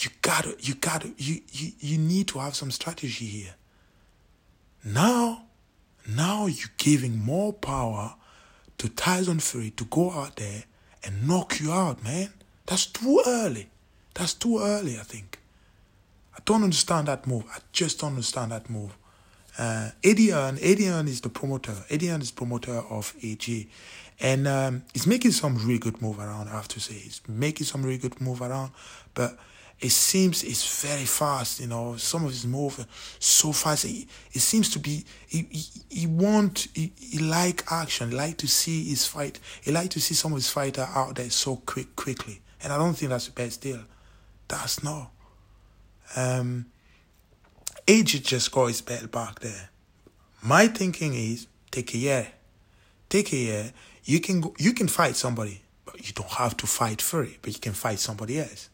you 0.01 0.11
gotta 0.23 0.57
you 0.61 0.75
gotta 0.75 1.13
you, 1.17 1.41
you 1.53 1.73
you 1.79 1.99
need 1.99 2.29
to 2.29 2.39
have 2.39 2.55
some 2.55 2.71
strategy 2.71 3.25
here 3.27 3.55
now 4.85 5.43
now 6.09 6.47
you're 6.47 6.69
giving 6.77 7.19
more 7.19 7.53
power 7.53 8.15
to 8.79 8.89
Tyson 8.89 9.41
Fury 9.41 9.71
to 9.71 9.85
go 9.85 10.11
out 10.11 10.37
there 10.37 10.65
and 11.03 11.27
knock 11.27 11.61
you 11.61 11.73
out 11.73 12.03
man 12.05 12.31
That's 12.67 12.87
too 12.87 13.23
early. 13.27 13.69
That's 14.15 14.35
too 14.35 14.59
early, 14.59 14.99
I 14.99 15.03
think. 15.03 15.39
I 16.35 16.39
don't 16.45 16.65
understand 16.65 17.09
that 17.09 17.27
move. 17.27 17.45
I 17.51 17.59
just 17.73 18.01
don't 18.01 18.11
understand 18.11 18.53
that 18.53 18.69
move. 18.69 18.97
Uh, 19.59 19.91
Eddie 20.05 20.31
is 20.31 21.21
the 21.21 21.31
promoter. 21.33 21.73
Hearn 21.89 22.21
is 22.21 22.31
promoter 22.31 22.73
of 22.91 23.15
AJ. 23.23 23.69
And 24.21 24.49
um, 24.49 24.83
he's 24.93 25.07
making 25.07 25.31
some 25.31 25.57
really 25.57 25.79
good 25.79 26.03
move 26.03 26.19
around, 26.19 26.49
I 26.49 26.53
have 26.53 26.69
to 26.69 26.81
say. 26.81 26.95
He's 26.95 27.21
making 27.29 27.67
some 27.67 27.83
really 27.83 27.99
good 27.99 28.21
move 28.21 28.43
around. 28.43 28.73
But 29.15 29.39
it 29.79 29.91
seems 29.91 30.43
it's 30.43 30.83
very 30.83 31.05
fast, 31.05 31.61
you 31.61 31.67
know. 31.67 31.97
Some 31.97 32.25
of 32.25 32.31
his 32.31 32.47
move 32.47 32.87
so 33.19 33.53
fast. 33.53 33.85
It, 33.85 34.07
it 34.33 34.41
seems 34.41 34.71
to 34.71 34.79
be 34.79 35.05
he 35.29 35.47
he, 35.51 35.65
he 35.91 36.07
want 36.07 36.69
he, 36.75 36.93
he 36.99 37.19
like 37.19 37.71
action, 37.71 38.17
like 38.17 38.39
to 38.39 38.49
see 38.49 38.85
his 38.85 39.07
fight. 39.07 39.39
He 39.61 39.71
like 39.73 39.91
to 39.91 40.01
see 40.01 40.15
some 40.15 40.33
of 40.33 40.37
his 40.37 40.49
fighter 40.49 40.89
out 40.95 41.17
there 41.17 41.29
so 41.29 41.57
quick 41.57 41.95
quickly. 41.95 42.41
And 42.63 42.73
I 42.73 42.79
don't 42.79 42.95
think 42.95 43.11
that's 43.11 43.27
the 43.27 43.33
best 43.33 43.61
deal. 43.61 43.83
That's 44.49 44.83
no. 44.83 45.11
Um 46.17 46.67
AJ 47.87 48.25
just 48.25 48.51
got 48.53 48.67
his 48.67 48.81
belt 48.81 49.11
back 49.13 49.41
there. 49.41 49.69
My 50.43 50.69
thinking 50.69 51.13
is 51.13 51.49
take 51.71 51.93
a 51.93 51.99
year. 51.99 52.29
Take 53.11 53.31
a 53.35 53.37
year. 53.37 53.73
You 54.05 54.21
can 54.21 54.41
go, 54.41 54.55
you 54.59 54.73
can 54.73 54.89
fight 54.89 55.17
somebody, 55.17 55.61
but 55.85 56.07
you 56.07 56.15
don't 56.15 56.31
have 56.31 56.57
to 56.59 56.67
fight 56.67 57.03
Fury, 57.03 57.39
but 57.43 57.53
you 57.53 57.61
can 57.61 57.75
fight 57.75 57.99
somebody 57.99 58.41
else 58.41 58.71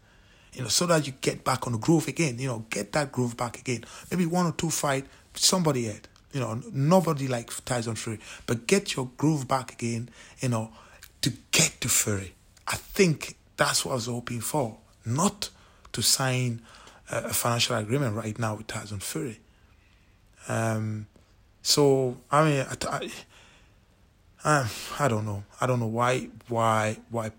you 0.52 0.62
know, 0.62 0.68
so 0.68 0.86
that 0.86 1.06
you 1.06 1.12
get 1.20 1.44
back 1.44 1.66
on 1.66 1.72
the 1.72 1.78
groove 1.78 2.08
again, 2.08 2.38
you 2.38 2.46
know, 2.46 2.66
get 2.70 2.92
that 2.92 3.10
groove 3.10 3.36
back 3.36 3.58
again. 3.58 3.84
Maybe 4.10 4.26
one 4.26 4.46
or 4.46 4.52
two 4.52 4.70
fight 4.70 5.06
somebody 5.34 5.88
else, 5.88 6.02
you 6.32 6.40
know, 6.40 6.60
nobody 6.72 7.28
like 7.28 7.50
Tyson 7.64 7.94
Fury, 7.94 8.18
but 8.46 8.66
get 8.66 8.94
your 8.94 9.10
groove 9.16 9.48
back 9.48 9.72
again, 9.72 10.10
you 10.40 10.48
know, 10.48 10.70
to 11.22 11.32
get 11.52 11.80
to 11.80 11.88
Fury. 11.88 12.34
I 12.66 12.76
think 12.76 13.36
that's 13.56 13.84
what 13.84 13.92
I 13.92 13.94
was 13.94 14.06
hoping 14.06 14.40
for, 14.40 14.78
not 15.04 15.50
to 15.92 16.02
sign 16.02 16.62
a, 17.10 17.32
financial 17.32 17.76
agreement 17.76 18.16
right 18.16 18.38
now 18.38 18.56
with 18.56 18.66
Tyson 18.66 19.00
Fury. 19.00 19.40
Um, 20.48 21.06
so 21.62 22.18
I 22.30 22.44
mean, 22.44 22.66
I, 22.68 23.10
I, 24.44 24.70
I 24.98 25.08
don't 25.08 25.24
know. 25.24 25.44
I 25.60 25.66
don't 25.66 25.80
know 25.80 25.86
why, 25.86 26.28
why, 26.48 26.98
why, 27.10 27.30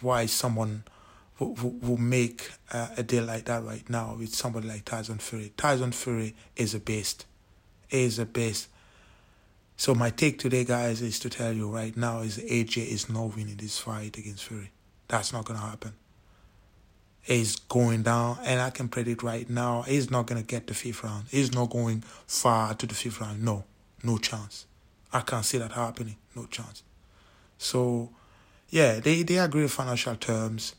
why 0.00 0.26
someone 0.26 0.84
will, 1.48 1.72
will 1.80 1.96
make 1.96 2.50
uh, 2.72 2.88
a 2.96 3.02
deal 3.02 3.24
like 3.24 3.44
that 3.46 3.64
right 3.64 3.88
now 3.88 4.16
with 4.18 4.34
somebody 4.34 4.68
like 4.68 4.84
Tyson 4.84 5.18
Fury. 5.18 5.52
Tyson 5.56 5.92
Fury 5.92 6.34
is 6.56 6.74
a 6.74 6.80
beast. 6.80 7.26
Is 7.90 8.18
a 8.18 8.26
beast. 8.26 8.68
So 9.76 9.94
my 9.94 10.10
take 10.10 10.38
today, 10.38 10.64
guys, 10.64 11.02
is 11.02 11.18
to 11.20 11.30
tell 11.30 11.52
you 11.52 11.68
right 11.68 11.96
now 11.96 12.20
is 12.20 12.38
AJ 12.38 12.86
is 12.86 13.08
not 13.08 13.34
winning 13.36 13.56
this 13.56 13.78
fight 13.78 14.16
against 14.16 14.44
Fury. 14.44 14.70
That's 15.08 15.32
not 15.32 15.44
gonna 15.44 15.60
happen. 15.60 15.92
He's 17.22 17.56
going 17.56 18.02
down, 18.02 18.38
and 18.44 18.60
I 18.60 18.70
can 18.70 18.88
predict 18.88 19.22
right 19.22 19.48
now 19.48 19.82
he's 19.82 20.10
not 20.10 20.26
gonna 20.26 20.42
get 20.42 20.66
the 20.66 20.74
fifth 20.74 21.04
round. 21.04 21.26
He's 21.30 21.52
not 21.52 21.70
going 21.70 22.02
far 22.26 22.74
to 22.74 22.86
the 22.86 22.94
fifth 22.94 23.20
round. 23.20 23.42
No, 23.42 23.64
no 24.02 24.18
chance. 24.18 24.66
I 25.12 25.20
can't 25.20 25.44
see 25.44 25.58
that 25.58 25.72
happening. 25.72 26.16
No 26.34 26.46
chance. 26.46 26.82
So, 27.58 28.10
yeah, 28.70 29.00
they 29.00 29.22
they 29.22 29.38
agree 29.38 29.68
financial 29.68 30.16
terms. 30.16 30.74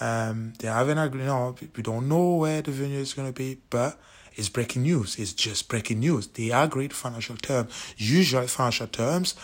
Um, 0.00 0.54
they 0.58 0.68
haven't 0.68 0.98
agreed. 0.98 1.26
No, 1.26 1.54
we 1.76 1.82
don't 1.82 2.08
know 2.08 2.36
where 2.36 2.62
the 2.62 2.70
venue 2.70 2.98
is 2.98 3.14
going 3.14 3.28
to 3.28 3.34
be, 3.34 3.58
but 3.70 3.98
it's 4.34 4.48
breaking 4.48 4.82
news. 4.82 5.18
It's 5.18 5.32
just 5.32 5.68
breaking 5.68 6.00
news. 6.00 6.26
They 6.28 6.50
agreed 6.50 6.92
financial 6.92 7.36
terms. 7.36 7.72
Usually, 7.96 8.46
financial 8.46 8.86
terms, 8.86 9.34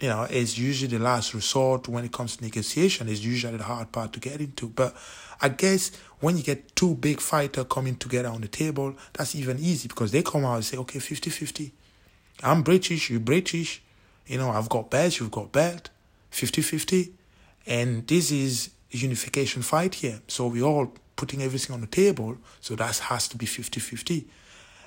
you 0.00 0.08
know, 0.08 0.24
is 0.24 0.58
usually 0.58 0.96
the 0.96 1.02
last 1.02 1.34
resort 1.34 1.88
when 1.88 2.04
it 2.04 2.12
comes 2.12 2.36
to 2.36 2.44
negotiation. 2.44 3.08
It's 3.08 3.22
usually 3.22 3.58
the 3.58 3.64
hard 3.64 3.92
part 3.92 4.12
to 4.14 4.20
get 4.20 4.40
into. 4.40 4.68
But 4.68 4.96
I 5.40 5.50
guess 5.50 5.92
when 6.20 6.36
you 6.36 6.42
get 6.42 6.74
two 6.74 6.94
big 6.94 7.20
fighters 7.20 7.66
coming 7.68 7.96
together 7.96 8.28
on 8.28 8.40
the 8.40 8.48
table, 8.48 8.94
that's 9.12 9.34
even 9.34 9.58
easy 9.58 9.88
because 9.88 10.12
they 10.12 10.22
come 10.22 10.44
out 10.44 10.56
and 10.56 10.64
say, 10.64 10.76
okay, 10.78 10.98
50 10.98 11.30
50. 11.30 11.72
I'm 12.42 12.62
British, 12.62 13.10
you 13.10 13.20
British. 13.20 13.82
You 14.26 14.38
know, 14.38 14.50
I've 14.50 14.68
got 14.68 14.90
belt, 14.90 15.18
you've 15.20 15.30
got 15.30 15.52
belt, 15.52 15.90
50 16.30 16.62
50. 16.62 17.12
And 17.66 18.06
this 18.06 18.30
is 18.30 18.70
unification 18.90 19.62
fight 19.62 19.96
here. 19.96 20.20
So 20.28 20.46
we 20.46 20.62
all 20.62 20.92
putting 21.16 21.42
everything 21.42 21.74
on 21.74 21.80
the 21.80 21.86
table. 21.86 22.38
So 22.60 22.74
that 22.76 22.98
has 22.98 23.28
to 23.28 23.36
be 23.36 23.46
50-50. 23.46 24.24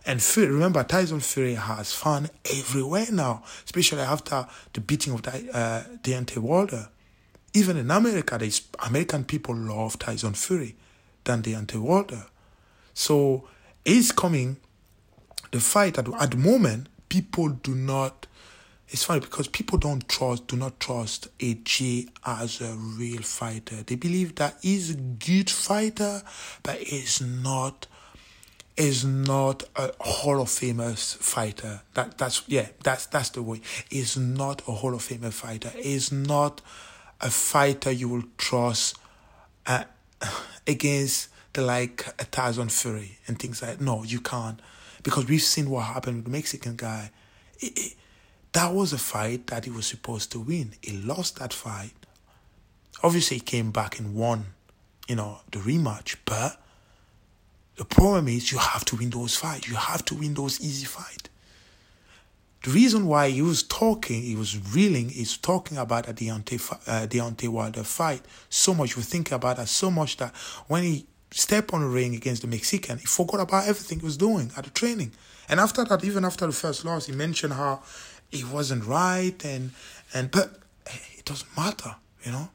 And 0.05 0.21
Fury, 0.21 0.51
remember, 0.51 0.83
Tyson 0.83 1.19
Fury 1.19 1.53
has 1.53 1.93
fun 1.93 2.29
everywhere 2.49 3.05
now, 3.11 3.43
especially 3.63 4.01
after 4.01 4.47
the 4.73 4.81
beating 4.81 5.13
of 5.13 5.27
uh, 5.27 5.83
Deontay 6.01 6.39
Wilder. 6.39 6.89
Even 7.53 7.77
in 7.77 7.91
America, 7.91 8.37
the 8.37 8.61
American 8.87 9.25
people 9.25 9.55
love 9.55 9.99
Tyson 9.99 10.33
Fury 10.33 10.75
than 11.23 11.43
Deontay 11.43 11.79
Wilder. 11.79 12.25
So 12.93 13.47
he's 13.85 14.11
coming. 14.11 14.57
The 15.51 15.59
fight 15.59 15.99
at, 15.99 16.07
at 16.19 16.31
the 16.31 16.37
moment, 16.37 16.87
people 17.09 17.49
do 17.49 17.75
not 17.75 18.25
it's 18.91 19.05
funny 19.05 19.21
because 19.21 19.47
people 19.47 19.77
don't 19.77 20.07
trust, 20.09 20.47
do 20.47 20.57
not 20.57 20.77
trust 20.81 21.35
AJ 21.39 22.09
as 22.25 22.59
a 22.59 22.75
real 22.75 23.21
fighter. 23.21 23.83
They 23.83 23.95
believe 23.95 24.35
that 24.35 24.57
he's 24.61 24.91
a 24.91 24.95
good 24.95 25.49
fighter, 25.49 26.21
but 26.61 26.77
he's 26.77 27.21
not 27.21 27.87
is 28.75 29.05
not 29.05 29.63
a 29.75 29.91
Hall 30.01 30.41
of 30.41 30.49
Famous 30.49 31.13
fighter. 31.13 31.81
That 31.93 32.17
that's 32.17 32.43
yeah, 32.47 32.67
that's 32.83 33.05
that's 33.05 33.29
the 33.29 33.41
way. 33.41 33.61
Is 33.89 34.17
not 34.17 34.61
a 34.67 34.71
Hall 34.71 34.93
of 34.93 35.01
Famer 35.01 35.31
fighter. 35.31 35.71
Is 35.77 36.11
not 36.11 36.59
a 37.21 37.29
fighter 37.29 37.91
you 37.91 38.09
will 38.09 38.23
trust 38.37 38.97
uh, 39.67 39.85
against 40.67 41.29
the 41.53 41.61
like 41.61 42.07
a 42.19 42.25
Tyson 42.25 42.67
Fury 42.67 43.19
and 43.25 43.39
things 43.39 43.61
like 43.61 43.77
that. 43.77 43.83
No, 43.83 44.03
you 44.03 44.19
can't 44.19 44.59
because 45.03 45.27
we've 45.27 45.41
seen 45.41 45.69
what 45.69 45.85
happened 45.85 46.17
with 46.17 46.25
the 46.25 46.31
Mexican 46.31 46.75
guy. 46.75 47.11
It, 47.59 47.77
it, 47.77 47.93
that 48.53 48.73
was 48.73 48.93
a 48.93 48.97
fight 48.97 49.47
that 49.47 49.65
he 49.65 49.71
was 49.71 49.85
supposed 49.85 50.31
to 50.33 50.39
win. 50.39 50.73
He 50.81 50.97
lost 50.97 51.39
that 51.39 51.53
fight. 51.53 51.93
Obviously, 53.03 53.37
he 53.37 53.41
came 53.41 53.71
back 53.71 53.99
and 53.99 54.13
won, 54.13 54.45
you 55.07 55.15
know, 55.15 55.39
the 55.51 55.59
rematch. 55.59 56.17
But 56.25 56.61
the 57.77 57.85
problem 57.85 58.27
is, 58.27 58.51
you 58.51 58.57
have 58.57 58.85
to 58.85 58.97
win 58.97 59.09
those 59.09 59.35
fights. 59.35 59.67
You 59.67 59.75
have 59.75 60.03
to 60.05 60.15
win 60.15 60.33
those 60.33 60.59
easy 60.59 60.85
fights. 60.85 61.29
The 62.63 62.69
reason 62.69 63.07
why 63.07 63.29
he 63.29 63.41
was 63.41 63.63
talking, 63.63 64.21
he 64.21 64.35
was 64.35 64.55
reeling, 64.75 65.09
he's 65.09 65.35
talking 65.35 65.79
about 65.79 66.07
a 66.07 66.13
Deontay, 66.13 66.61
uh, 66.87 67.07
Deontay 67.07 67.49
Wilder 67.49 67.83
fight 67.83 68.21
so 68.49 68.75
much. 68.75 68.95
We 68.95 69.01
think 69.01 69.31
about 69.31 69.57
that 69.57 69.67
so 69.67 69.89
much 69.89 70.17
that 70.17 70.35
when 70.67 70.83
he 70.83 71.07
stepped 71.31 71.73
on 71.73 71.81
the 71.81 71.87
ring 71.87 72.13
against 72.13 72.43
the 72.43 72.47
Mexican, 72.47 72.99
he 72.99 73.05
forgot 73.05 73.39
about 73.39 73.67
everything 73.67 73.99
he 73.99 74.05
was 74.05 74.17
doing 74.17 74.51
at 74.55 74.65
the 74.65 74.69
training. 74.69 75.11
And 75.49 75.59
after 75.59 75.83
that, 75.85 76.03
even 76.03 76.23
after 76.23 76.45
the 76.45 76.53
first 76.53 76.85
loss, 76.85 77.07
he 77.07 77.13
mentioned 77.13 77.53
how 77.53 77.81
it 78.31 78.47
wasn't 78.49 78.83
right 78.85 79.43
and 79.43 79.71
and 80.13 80.31
but 80.31 80.59
it 81.17 81.25
doesn't 81.25 81.55
matter 81.55 81.95
you 82.23 82.31
know 82.31 82.49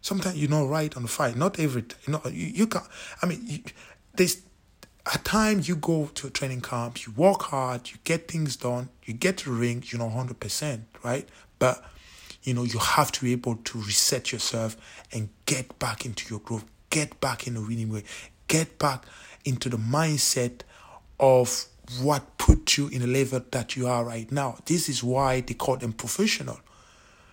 sometimes 0.00 0.36
you're 0.36 0.50
not 0.50 0.68
right 0.68 0.96
on 0.96 1.02
the 1.02 1.08
fight 1.08 1.36
not 1.36 1.58
every 1.58 1.82
time. 1.82 1.98
you 2.06 2.12
know 2.12 2.22
you, 2.26 2.46
you 2.46 2.66
can 2.66 2.82
i 3.22 3.26
mean 3.26 3.40
you, 3.46 3.58
there's 4.14 4.42
at 5.12 5.24
time 5.24 5.60
you 5.64 5.76
go 5.76 6.06
to 6.14 6.26
a 6.26 6.30
training 6.30 6.60
camp 6.60 7.04
you 7.06 7.12
work 7.12 7.42
hard 7.42 7.90
you 7.90 7.96
get 8.04 8.28
things 8.28 8.56
done 8.56 8.88
you 9.04 9.14
get 9.14 9.38
to 9.38 9.50
the 9.50 9.56
ring 9.56 9.82
you 9.86 9.98
know 9.98 10.08
100% 10.08 10.80
right 11.02 11.28
but 11.58 11.84
you 12.42 12.54
know 12.54 12.64
you 12.64 12.78
have 12.78 13.10
to 13.12 13.22
be 13.22 13.32
able 13.32 13.56
to 13.56 13.78
reset 13.78 14.32
yourself 14.32 14.76
and 15.12 15.28
get 15.46 15.78
back 15.78 16.04
into 16.04 16.28
your 16.30 16.40
groove 16.40 16.64
get 16.90 17.20
back 17.20 17.46
in 17.46 17.54
the 17.54 17.60
winning 17.60 17.90
way 17.90 18.04
get 18.48 18.78
back 18.78 19.04
into 19.44 19.68
the 19.68 19.76
mindset 19.76 20.60
of 21.18 21.66
what 22.00 22.38
put 22.38 22.76
you 22.76 22.88
in 22.88 23.00
the 23.00 23.06
level 23.06 23.42
that 23.50 23.76
you 23.76 23.86
are 23.86 24.04
right 24.04 24.30
now. 24.30 24.58
This 24.66 24.88
is 24.88 25.02
why 25.02 25.40
they 25.40 25.54
call 25.54 25.76
them 25.76 25.92
professional. 25.92 26.60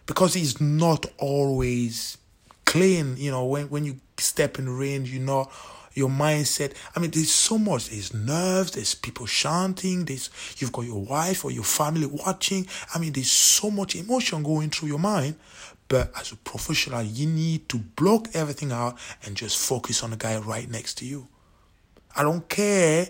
Because 0.06 0.36
it's 0.36 0.60
not 0.62 1.06
always 1.18 2.18
clean, 2.66 3.18
you 3.18 3.32
know, 3.32 3.46
when, 3.46 3.70
when 3.70 3.86
you 3.86 3.98
step 4.18 4.58
in 4.58 4.66
the 4.66 4.72
ring, 4.72 5.06
you 5.06 5.20
know, 5.20 5.50
your 5.94 6.10
mindset. 6.10 6.74
I 6.96 7.00
mean, 7.00 7.12
there's 7.12 7.32
so 7.32 7.58
much. 7.58 7.90
There's 7.90 8.14
nerves, 8.14 8.72
there's 8.72 8.94
people 8.94 9.26
chanting, 9.26 10.06
there's 10.06 10.30
you've 10.58 10.72
got 10.72 10.86
your 10.86 11.02
wife 11.02 11.44
or 11.44 11.52
your 11.52 11.64
family 11.64 12.06
watching. 12.06 12.68
I 12.94 13.00
mean, 13.00 13.14
there's 13.14 13.32
so 13.32 13.72
much 13.72 13.96
emotion 13.96 14.44
going 14.44 14.70
through 14.70 14.90
your 14.90 15.00
mind. 15.00 15.36
But 15.90 16.12
as 16.20 16.32
a 16.32 16.36
professional, 16.36 17.02
you 17.02 17.28
need 17.28 17.70
to 17.70 17.78
block 17.78 18.28
everything 18.34 18.72
out 18.72 18.98
and 19.26 19.36
just 19.36 19.58
focus 19.58 20.04
on 20.04 20.12
the 20.12 20.18
guy 20.18 20.38
right 20.38 20.70
next 20.70 20.98
to 21.00 21.06
you. 21.06 21.28
I 22.16 22.24
don't 22.24 22.48
care 22.48 23.10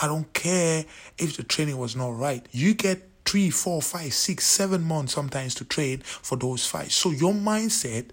I 0.00 0.06
don't 0.06 0.32
care 0.32 0.84
if 1.18 1.36
the 1.36 1.42
training 1.42 1.78
was 1.78 1.96
not 1.96 2.16
right. 2.16 2.46
You 2.50 2.74
get 2.74 3.08
three, 3.24 3.50
four, 3.50 3.82
five, 3.82 4.12
six, 4.12 4.44
seven 4.44 4.82
months 4.82 5.14
sometimes 5.14 5.54
to 5.56 5.64
train 5.64 5.98
for 6.00 6.36
those 6.36 6.66
fights. 6.66 6.94
So 6.94 7.10
your 7.10 7.32
mindset, 7.32 8.10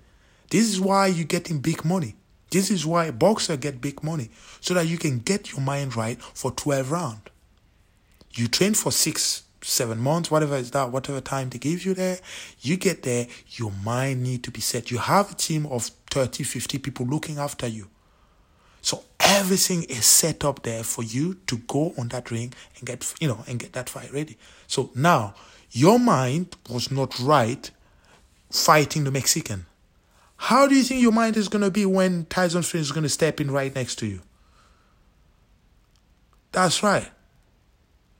this 0.50 0.68
is 0.70 0.80
why 0.80 1.08
you're 1.08 1.26
getting 1.26 1.60
big 1.60 1.86
money. 1.86 2.16
This 2.52 2.72
is 2.72 2.86
why 2.86 3.12
boxers 3.12 3.58
get 3.58 3.82
big 3.82 4.04
money. 4.04 4.30
So 4.60 4.74
that 4.74 4.88
you 4.88 4.98
can 4.98 5.20
get 5.20 5.52
your 5.52 5.62
mind 5.62 5.96
right 5.96 6.22
for 6.22 6.52
12 6.52 6.92
rounds. 6.92 7.22
You 8.34 8.48
train 8.48 8.74
for 8.74 8.92
six 8.92 9.44
seven 9.62 10.00
months, 10.00 10.32
whatever 10.32 10.56
is 10.56 10.72
that, 10.72 10.92
whatever 10.92 11.22
time 11.22 11.50
they 11.50 11.58
give 11.58 11.86
you 11.86 11.94
there, 11.94 12.20
you 12.62 12.78
get 12.78 13.04
there, 13.04 13.28
your 13.50 13.72
mind 13.84 14.24
need 14.24 14.44
to 14.44 14.52
be 14.52 14.62
set. 14.62 14.92
You 14.92 14.98
have 14.98 15.32
a 15.32 15.36
team 15.36 15.66
of 15.66 15.92
30, 16.12 16.44
50 16.44 16.78
people 16.80 17.06
looking 17.06 17.38
after 17.38 17.68
you. 17.68 17.88
So 18.82 19.04
everything 19.30 19.84
is 19.84 20.06
set 20.06 20.44
up 20.44 20.64
there 20.64 20.84
for 20.84 21.04
you 21.04 21.36
to 21.46 21.58
go 21.58 21.94
on 21.98 22.08
that 22.10 22.32
ring 22.32 22.52
and 22.78 22.88
get, 22.88 23.14
you 23.20 23.28
know, 23.28 23.44
and 23.48 23.60
get 23.60 23.74
that 23.74 23.88
fight 23.88 24.12
ready. 24.12 24.38
So 24.68 24.90
now 24.96 25.36
your 25.72 26.00
mind 26.00 26.56
was 26.68 26.92
not 26.92 27.20
right 27.20 27.70
fighting 28.52 29.04
the 29.04 29.12
Mexican. 29.12 29.68
How 30.38 30.68
do 30.68 30.76
you 30.76 30.84
think 30.84 31.02
your 31.02 31.12
mind 31.12 31.38
is 31.38 31.48
going 31.48 31.62
to 31.62 31.70
be 31.70 31.86
when 31.86 32.26
Tyson 32.26 32.64
Fury 32.64 32.82
is 32.82 32.92
going 32.92 33.04
to 33.04 33.10
step 33.10 33.40
in 33.40 33.52
right 33.52 33.74
next 33.74 33.96
to 34.00 34.08
you? 34.08 34.22
That's 36.52 36.82
right. 36.82 37.10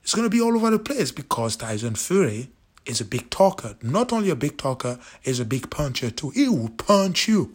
It's 0.02 0.14
going 0.14 0.26
to 0.26 0.30
be 0.30 0.40
all 0.40 0.54
over 0.54 0.70
the 0.70 0.78
place 0.78 1.10
because 1.10 1.56
Tyson 1.56 1.96
Fury 1.96 2.50
is 2.86 3.00
a 3.00 3.04
big 3.04 3.30
talker. 3.30 3.76
Not 3.82 4.12
only 4.12 4.30
a 4.30 4.36
big 4.36 4.56
talker, 4.56 5.00
is 5.24 5.40
a 5.40 5.44
big 5.44 5.70
puncher 5.70 6.10
too. 6.10 6.30
He 6.30 6.48
will 6.48 6.68
punch 6.68 7.26
you. 7.26 7.52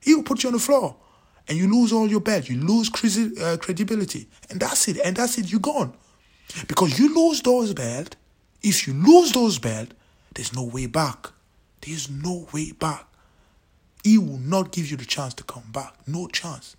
He 0.00 0.14
will 0.14 0.24
put 0.24 0.42
you 0.42 0.48
on 0.48 0.54
the 0.54 0.58
floor. 0.58 0.96
And 1.48 1.58
you 1.58 1.68
lose 1.68 1.92
all 1.92 2.08
your 2.08 2.20
belt. 2.20 2.48
You 2.48 2.60
lose 2.60 2.90
uh, 3.40 3.56
credibility. 3.60 4.28
And 4.50 4.60
that's 4.60 4.88
it. 4.88 4.98
And 5.04 5.16
that's 5.16 5.38
it. 5.38 5.50
You're 5.50 5.60
gone. 5.60 5.92
Because 6.68 6.98
you 6.98 7.14
lose 7.14 7.40
those 7.42 7.74
belt. 7.74 8.16
If 8.62 8.86
you 8.86 8.94
lose 8.94 9.32
those 9.32 9.58
belt, 9.58 9.88
there's 10.34 10.54
no 10.54 10.62
way 10.62 10.86
back. 10.86 11.28
There's 11.80 12.08
no 12.08 12.46
way 12.52 12.72
back. 12.72 13.06
He 14.04 14.18
will 14.18 14.38
not 14.38 14.72
give 14.72 14.90
you 14.90 14.96
the 14.96 15.04
chance 15.04 15.34
to 15.34 15.44
come 15.44 15.64
back. 15.72 15.94
No 16.06 16.28
chance. 16.28 16.76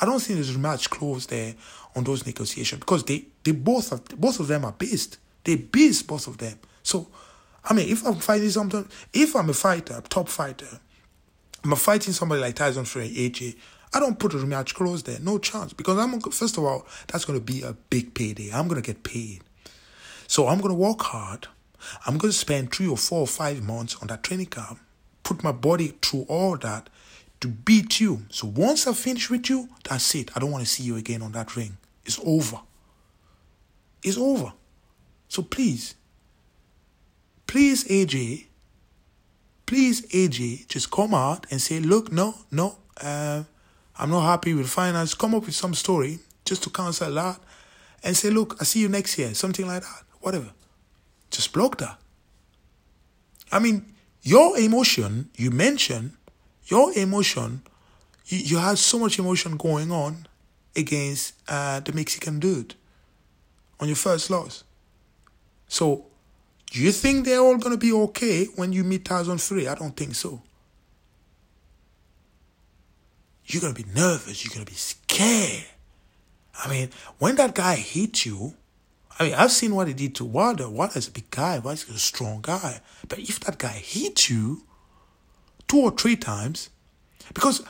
I 0.00 0.06
don't 0.06 0.20
think 0.20 0.36
there's 0.36 0.54
a 0.54 0.58
match 0.58 0.88
close 0.90 1.26
there 1.26 1.54
on 1.94 2.04
those 2.04 2.24
negotiations 2.26 2.80
because 2.80 3.04
they, 3.04 3.26
they 3.44 3.52
both 3.52 3.90
have, 3.90 4.04
both 4.18 4.40
of 4.40 4.48
them 4.48 4.64
are 4.64 4.72
based. 4.72 5.18
They 5.44 5.56
based 5.56 6.06
both 6.06 6.26
of 6.26 6.38
them. 6.38 6.58
So, 6.82 7.08
I 7.64 7.74
mean, 7.74 7.88
if 7.88 8.06
I'm 8.06 8.16
fighting 8.16 8.50
something, 8.50 8.88
if 9.12 9.34
I'm 9.36 9.50
a 9.50 9.54
fighter, 9.54 9.98
a 9.98 10.02
top 10.02 10.28
fighter, 10.28 10.80
I'm 11.62 11.74
fighting 11.76 12.12
somebody 12.12 12.40
like 12.40 12.54
Tyson 12.54 12.84
Fury, 12.84 13.10
AJ. 13.10 13.56
I 13.92 14.00
don't 14.00 14.18
put 14.18 14.34
a 14.34 14.36
rematch 14.36 14.74
close 14.74 15.02
there. 15.02 15.18
No 15.20 15.38
chance 15.38 15.72
because 15.72 15.98
I'm 15.98 16.20
first 16.20 16.56
of 16.56 16.64
all 16.64 16.86
that's 17.08 17.24
going 17.24 17.38
to 17.38 17.44
be 17.44 17.62
a 17.62 17.72
big 17.72 18.14
payday. 18.14 18.50
I'm 18.52 18.68
going 18.68 18.80
to 18.80 18.86
get 18.86 19.02
paid, 19.02 19.42
so 20.26 20.46
I'm 20.48 20.58
going 20.58 20.70
to 20.70 20.78
work 20.78 21.02
hard. 21.02 21.48
I'm 22.06 22.18
going 22.18 22.30
to 22.30 22.38
spend 22.38 22.72
three 22.72 22.86
or 22.88 22.96
four 22.96 23.20
or 23.20 23.26
five 23.26 23.62
months 23.62 23.96
on 24.00 24.08
that 24.08 24.22
training 24.22 24.46
camp, 24.46 24.78
put 25.22 25.42
my 25.42 25.52
body 25.52 25.94
through 26.02 26.26
all 26.28 26.56
that, 26.58 26.90
to 27.40 27.48
beat 27.48 28.00
you. 28.00 28.26
So 28.28 28.46
once 28.46 28.86
I 28.86 28.92
finish 28.92 29.30
with 29.30 29.48
you, 29.48 29.68
that's 29.88 30.14
it. 30.14 30.30
I 30.36 30.40
don't 30.40 30.50
want 30.50 30.62
to 30.64 30.70
see 30.70 30.82
you 30.82 30.96
again 30.96 31.22
on 31.22 31.32
that 31.32 31.56
ring. 31.56 31.78
It's 32.04 32.20
over. 32.24 32.60
It's 34.02 34.18
over. 34.18 34.52
So 35.28 35.42
please, 35.42 35.94
please, 37.46 37.84
AJ, 37.84 38.46
please, 39.66 40.02
AJ, 40.08 40.66
just 40.68 40.90
come 40.90 41.14
out 41.14 41.46
and 41.50 41.60
say, 41.60 41.80
look, 41.80 42.10
no, 42.12 42.34
no, 42.50 42.76
uh, 43.00 43.44
I'm 44.00 44.10
not 44.10 44.22
happy 44.22 44.54
with 44.54 44.68
finance. 44.68 45.14
Come 45.14 45.34
up 45.34 45.46
with 45.46 45.54
some 45.54 45.74
story 45.74 46.18
just 46.44 46.62
to 46.64 46.70
cancel 46.70 47.12
that 47.14 47.38
and 48.02 48.16
say, 48.16 48.30
look, 48.30 48.56
I 48.60 48.64
see 48.64 48.80
you 48.80 48.88
next 48.88 49.18
year, 49.18 49.34
something 49.34 49.66
like 49.66 49.82
that, 49.82 50.02
whatever. 50.20 50.50
Just 51.30 51.52
block 51.52 51.78
that. 51.78 51.98
I 53.52 53.58
mean, 53.58 53.84
your 54.22 54.58
emotion 54.58 55.30
you 55.36 55.50
mentioned 55.50 56.12
your 56.70 56.96
emotion, 56.96 57.62
you, 58.26 58.38
you 58.38 58.58
had 58.58 58.78
so 58.78 58.98
much 58.98 59.18
emotion 59.18 59.56
going 59.56 59.90
on 59.90 60.26
against 60.74 61.34
uh, 61.48 61.80
the 61.80 61.92
Mexican 61.92 62.38
dude 62.38 62.74
on 63.80 63.88
your 63.88 63.96
first 63.96 64.30
loss. 64.30 64.64
So, 65.68 66.06
do 66.70 66.80
you 66.80 66.92
think 66.92 67.24
they're 67.24 67.40
all 67.40 67.58
going 67.58 67.72
to 67.72 67.78
be 67.78 67.92
okay 67.92 68.44
when 68.54 68.72
you 68.72 68.84
meet 68.84 69.04
Tyson 69.04 69.38
Fury? 69.38 69.66
I 69.66 69.74
don't 69.74 69.96
think 69.96 70.14
so. 70.14 70.40
You're 73.52 73.62
going 73.62 73.74
to 73.74 73.82
be 73.82 73.90
nervous. 73.92 74.44
You're 74.44 74.54
going 74.54 74.66
to 74.66 74.70
be 74.72 74.76
scared. 74.76 75.66
I 76.62 76.68
mean, 76.68 76.90
when 77.18 77.36
that 77.36 77.54
guy 77.54 77.76
hit 77.76 78.24
you, 78.26 78.54
I 79.18 79.24
mean, 79.24 79.34
I've 79.34 79.52
seen 79.52 79.74
what 79.74 79.88
he 79.88 79.94
did 79.94 80.14
to 80.16 80.24
Wilder. 80.24 80.68
Wilder's 80.68 81.08
a 81.08 81.10
big 81.10 81.30
guy. 81.30 81.58
Wilder's 81.58 81.88
a 81.88 81.98
strong 81.98 82.40
guy. 82.42 82.80
But 83.08 83.18
if 83.18 83.40
that 83.40 83.58
guy 83.58 83.68
hit 83.68 84.30
you, 84.30 84.62
two 85.68 85.78
or 85.78 85.90
three 85.92 86.16
times 86.16 86.70
because 87.32 87.62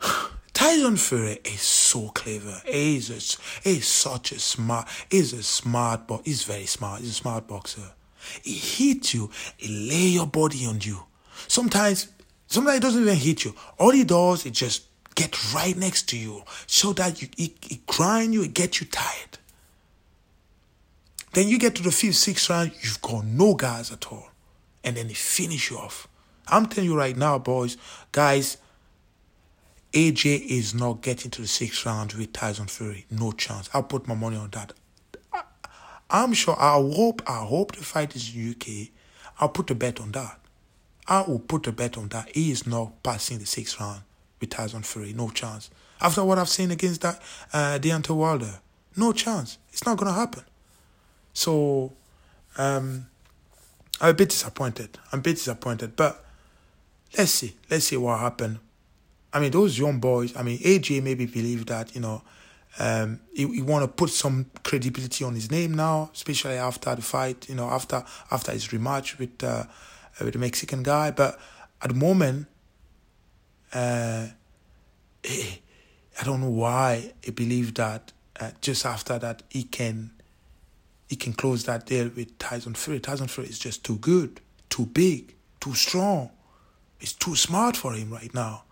Tyson 0.52 0.96
Fury 0.96 1.38
is 1.44 1.60
so 1.60 2.08
clever. 2.08 2.60
He's, 2.66 3.10
a, 3.10 3.68
he's 3.68 3.88
such 3.88 4.32
a 4.32 4.38
smart, 4.38 4.88
he's 5.10 5.32
a 5.32 5.42
smart, 5.42 6.06
but 6.06 6.22
he's 6.24 6.44
very 6.44 6.66
smart. 6.66 7.00
He's 7.00 7.10
a 7.10 7.14
smart 7.14 7.46
boxer. 7.46 7.92
He 8.42 8.54
hit 8.54 9.14
you, 9.14 9.30
he 9.56 9.88
lay 9.88 10.08
your 10.08 10.26
body 10.26 10.66
on 10.66 10.80
you. 10.80 11.04
Sometimes, 11.48 12.08
sometimes 12.46 12.74
he 12.74 12.80
doesn't 12.80 13.02
even 13.02 13.16
hit 13.16 13.44
you. 13.44 13.54
All 13.78 13.90
he 13.90 14.04
does 14.04 14.46
is 14.46 14.52
just 14.52 14.84
get 15.14 15.54
right 15.54 15.76
next 15.76 16.08
to 16.10 16.16
you 16.16 16.42
so 16.66 16.92
that 16.92 17.22
you, 17.22 17.28
he, 17.36 17.54
he 17.60 17.80
grind 17.86 18.34
you, 18.34 18.42
he 18.42 18.48
get 18.48 18.80
you 18.80 18.86
tired. 18.86 19.38
Then 21.32 21.48
you 21.48 21.58
get 21.58 21.74
to 21.76 21.82
the 21.82 21.90
fifth, 21.90 22.16
sixth 22.16 22.48
round, 22.48 22.72
you've 22.80 23.02
got 23.02 23.24
no 23.24 23.54
guys 23.54 23.92
at 23.92 24.10
all. 24.10 24.28
And 24.84 24.96
then 24.96 25.08
he 25.08 25.14
finish 25.14 25.70
you 25.70 25.78
off. 25.78 26.08
I'm 26.48 26.66
telling 26.66 26.88
you 26.88 26.96
right 26.96 27.16
now, 27.16 27.38
boys, 27.38 27.76
guys, 28.12 28.56
AJ 29.92 30.46
is 30.46 30.74
not 30.74 31.00
getting 31.02 31.30
to 31.32 31.42
the 31.42 31.48
sixth 31.48 31.84
round 31.84 32.12
with 32.12 32.32
Tyson 32.32 32.66
Fury. 32.66 33.06
No 33.10 33.32
chance. 33.32 33.68
I'll 33.74 33.82
put 33.82 34.06
my 34.06 34.14
money 34.14 34.36
on 34.36 34.50
that. 34.50 34.72
I, 35.32 35.42
am 36.22 36.34
sure. 36.34 36.56
I 36.58 36.74
hope. 36.74 37.22
I 37.26 37.44
hope 37.44 37.76
the 37.76 37.82
fight 37.82 38.14
is 38.14 38.34
in 38.34 38.50
UK. 38.50 38.88
I'll 39.40 39.48
put 39.48 39.70
a 39.70 39.74
bet 39.74 40.00
on 40.00 40.12
that. 40.12 40.38
I 41.08 41.22
will 41.22 41.38
put 41.38 41.66
a 41.66 41.72
bet 41.72 41.96
on 41.96 42.08
that. 42.08 42.30
He 42.34 42.50
is 42.50 42.66
not 42.66 43.02
passing 43.02 43.38
the 43.38 43.46
sixth 43.46 43.80
round 43.80 44.02
with 44.40 44.50
Tyson 44.50 44.82
Fury. 44.82 45.12
No 45.12 45.30
chance. 45.30 45.70
After 46.00 46.24
what 46.24 46.38
I've 46.38 46.48
seen 46.48 46.70
against 46.70 47.00
that 47.02 47.22
uh, 47.52 47.78
Deontay 47.80 48.14
Wilder, 48.14 48.60
no 48.96 49.12
chance. 49.12 49.58
It's 49.72 49.86
not 49.86 49.96
gonna 49.96 50.12
happen. 50.12 50.42
So, 51.32 51.92
um, 52.56 53.06
I'm 54.00 54.10
a 54.10 54.14
bit 54.14 54.30
disappointed. 54.30 54.98
I'm 55.12 55.20
a 55.20 55.22
bit 55.22 55.36
disappointed, 55.36 55.96
but 55.96 56.24
let's 57.16 57.30
see. 57.30 57.56
Let's 57.70 57.86
see 57.86 57.96
what 57.96 58.18
happened. 58.18 58.58
I 59.32 59.40
mean, 59.40 59.50
those 59.50 59.78
young 59.78 60.00
boys. 60.00 60.36
I 60.36 60.42
mean, 60.42 60.58
AJ 60.58 61.02
maybe 61.02 61.26
believe 61.26 61.66
that 61.66 61.94
you 61.94 62.00
know, 62.00 62.22
um, 62.78 63.20
he, 63.34 63.46
he 63.46 63.62
want 63.62 63.84
to 63.84 63.88
put 63.88 64.10
some 64.10 64.46
credibility 64.64 65.24
on 65.24 65.34
his 65.34 65.50
name 65.50 65.74
now, 65.74 66.10
especially 66.14 66.54
after 66.54 66.94
the 66.94 67.02
fight. 67.02 67.48
You 67.48 67.54
know, 67.54 67.68
after 67.68 68.04
after 68.30 68.52
his 68.52 68.68
rematch 68.68 69.18
with 69.18 69.42
uh, 69.42 69.64
with 70.24 70.32
the 70.32 70.38
Mexican 70.38 70.82
guy. 70.82 71.10
But 71.10 71.38
at 71.82 71.90
the 71.90 71.94
moment, 71.94 72.46
uh, 73.72 74.26
I 75.24 76.24
don't 76.24 76.40
know 76.40 76.50
why 76.50 77.12
he 77.22 77.30
believed 77.30 77.76
that 77.76 78.12
uh, 78.38 78.50
just 78.60 78.86
after 78.86 79.18
that 79.18 79.42
he 79.48 79.64
can 79.64 80.10
he 81.08 81.16
can 81.16 81.32
close 81.32 81.64
that 81.64 81.86
deal 81.86 82.10
with 82.16 82.36
Tyson 82.38 82.74
Fury. 82.74 82.98
Tyson 83.00 83.28
Fury 83.28 83.48
is 83.48 83.58
just 83.58 83.84
too 83.84 83.96
good, 83.98 84.40
too 84.68 84.86
big, 84.86 85.34
too 85.60 85.74
strong. 85.74 86.30
It's 87.00 87.12
too 87.12 87.36
smart 87.36 87.76
for 87.76 87.92
him 87.92 88.10
right 88.10 88.32
now. 88.34 88.64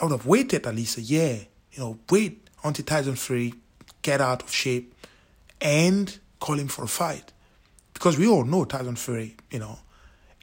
I 0.00 0.04
would 0.04 0.12
have 0.12 0.26
waited 0.26 0.66
at 0.66 0.74
least 0.74 0.98
a 0.98 1.02
year, 1.02 1.46
you 1.72 1.78
know, 1.78 1.98
wait 2.10 2.48
until 2.64 2.84
Tyson 2.84 3.14
Fury 3.14 3.54
get 4.02 4.20
out 4.20 4.42
of 4.42 4.50
shape 4.50 4.92
and 5.60 6.18
call 6.40 6.58
him 6.58 6.68
for 6.68 6.84
a 6.84 6.88
fight. 6.88 7.32
Because 7.92 8.18
we 8.18 8.26
all 8.26 8.44
know 8.44 8.64
Tyson 8.64 8.96
Fury, 8.96 9.36
you 9.50 9.60
know, 9.60 9.78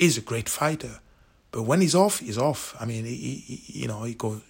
is 0.02 0.18
a 0.18 0.22
great 0.22 0.50
fighter. 0.50 1.00
But 1.52 1.64
when 1.64 1.80
he's 1.80 1.96
off, 1.96 2.20
he's 2.20 2.38
off. 2.38 2.76
I 2.80 2.86
mean, 2.86 3.06
he, 3.06 3.16
he 3.16 3.82
you 3.82 3.88
know, 3.88 4.04
he 4.04 4.16
goes 4.16 4.42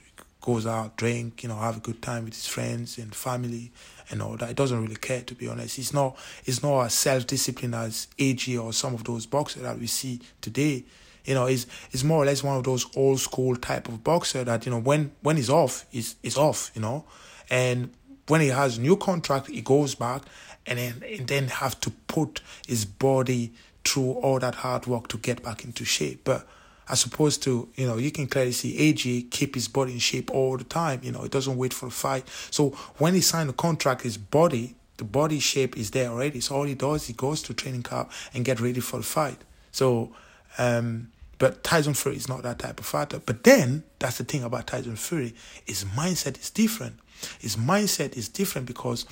goes 0.42 0.66
out, 0.66 0.98
drink, 0.98 1.44
you 1.44 1.50
know, 1.50 1.56
have 1.56 1.78
a 1.78 1.82
good 1.82 2.02
time 2.02 2.26
with 2.26 2.34
his 2.34 2.48
friends 2.48 2.98
and 2.98 3.14
family 3.14 3.72
and 4.10 4.24
all 4.24 4.36
that. 4.38 4.48
He 4.48 4.54
doesn't 4.56 4.82
really 4.82 4.96
care, 4.96 5.22
to 5.22 5.36
be 5.36 5.48
honest. 5.48 5.76
He's 5.76 5.94
not, 5.94 6.18
he's 6.44 6.64
not 6.64 6.82
as 6.82 6.96
self-disciplined 6.96 7.76
as 7.76 8.08
AJ 8.18 8.62
or 8.62 8.74
some 8.74 8.96
of 8.96 9.04
those 9.04 9.28
boxers 9.28 9.62
that 9.62 9.78
we 9.78 9.86
see 9.86 10.20
today. 10.42 10.84
You 11.26 11.36
know, 11.36 11.46
he's, 11.46 11.68
he's 11.92 12.04
more 12.04 12.24
or 12.24 12.26
less 12.26 12.44
one 12.44 12.58
of 12.58 12.64
those 12.64 12.88
old 12.98 13.20
school 13.20 13.56
type 13.56 13.88
of 13.88 14.04
boxer 14.04 14.44
that, 14.44 14.66
you 14.66 14.72
know, 14.72 14.80
when, 14.80 15.12
when 15.22 15.38
he's 15.38 15.50
off, 15.52 15.86
he's, 15.92 16.16
he's 16.24 16.38
off, 16.38 16.72
you 16.74 16.82
know. 16.82 17.06
And 17.52 17.92
when 18.28 18.42
he 18.42 18.48
has 18.48 18.80
new 18.80 18.98
contract, 18.98 19.46
he 19.46 19.62
goes 19.62 19.94
back 19.94 20.24
and 20.66 20.80
then, 20.80 21.04
and 21.08 21.28
then 21.28 21.48
have 21.50 21.80
to 21.82 21.92
put 22.08 22.42
his 22.68 22.84
body 22.84 23.54
through 23.84 24.12
all 24.14 24.40
that 24.40 24.56
hard 24.56 24.88
work 24.88 25.08
to 25.10 25.18
get 25.18 25.44
back 25.44 25.64
into 25.64 25.86
shape. 25.86 26.22
But 26.24 26.48
as 26.90 27.06
opposed 27.06 27.42
to, 27.44 27.70
you 27.76 27.88
know, 27.88 27.98
you 27.98 28.12
can 28.12 28.28
clearly 28.28 28.52
see 28.52 28.94
AJ 28.94 29.32
keep 29.32 29.56
his 29.56 29.68
body 29.68 29.94
in 29.94 30.00
shape 30.00 30.32
all 30.32 30.58
the 30.58 30.64
time. 30.64 31.02
You 31.04 31.12
know, 31.12 31.24
it 31.24 31.32
doesn't 31.32 31.58
wait 31.58 31.74
for 31.74 31.88
a 31.88 31.92
fight. 31.92 32.28
So 32.50 32.70
when 32.98 33.14
he 33.14 33.22
signed 33.22 33.50
the 33.50 33.54
contract, 33.54 34.02
his 34.02 34.18
body, 34.18 34.76
the 34.98 35.04
body 35.04 35.40
shape 35.40 35.78
is 35.78 35.92
there 35.92 36.10
already. 36.10 36.42
So 36.42 36.56
all 36.56 36.64
he 36.64 36.76
does, 36.76 37.08
he 37.08 37.14
goes 37.14 37.42
to 37.44 37.54
training 37.54 37.84
camp 37.84 38.12
and 38.34 38.46
get 38.46 38.60
ready 38.60 38.80
for 38.82 38.98
the 38.98 39.04
fight. 39.04 39.38
So 39.72 40.12
um, 40.58 41.12
but 41.42 41.64
Tyson 41.64 41.96
Fury 41.96 42.18
is 42.18 42.30
not 42.30 42.44
that 42.44 42.60
type 42.60 42.80
of 42.80 42.86
fighter. 42.86 43.20
But 43.20 43.44
then 43.44 43.84
that's 43.98 44.20
the 44.20 44.24
thing 44.24 44.44
about 44.44 44.68
Tyson 44.68 44.96
Fury. 44.96 45.34
His 45.66 45.86
mindset 45.86 46.40
is 46.40 46.52
different. 46.52 47.00
His 47.40 47.56
mindset 47.56 48.16
is 48.16 48.30
different 48.30 48.68
because 48.68 49.08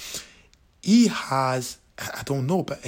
he 0.82 1.08
has 1.08 1.78
I 1.98 2.22
don't 2.24 2.46
know, 2.46 2.62
but 2.62 2.86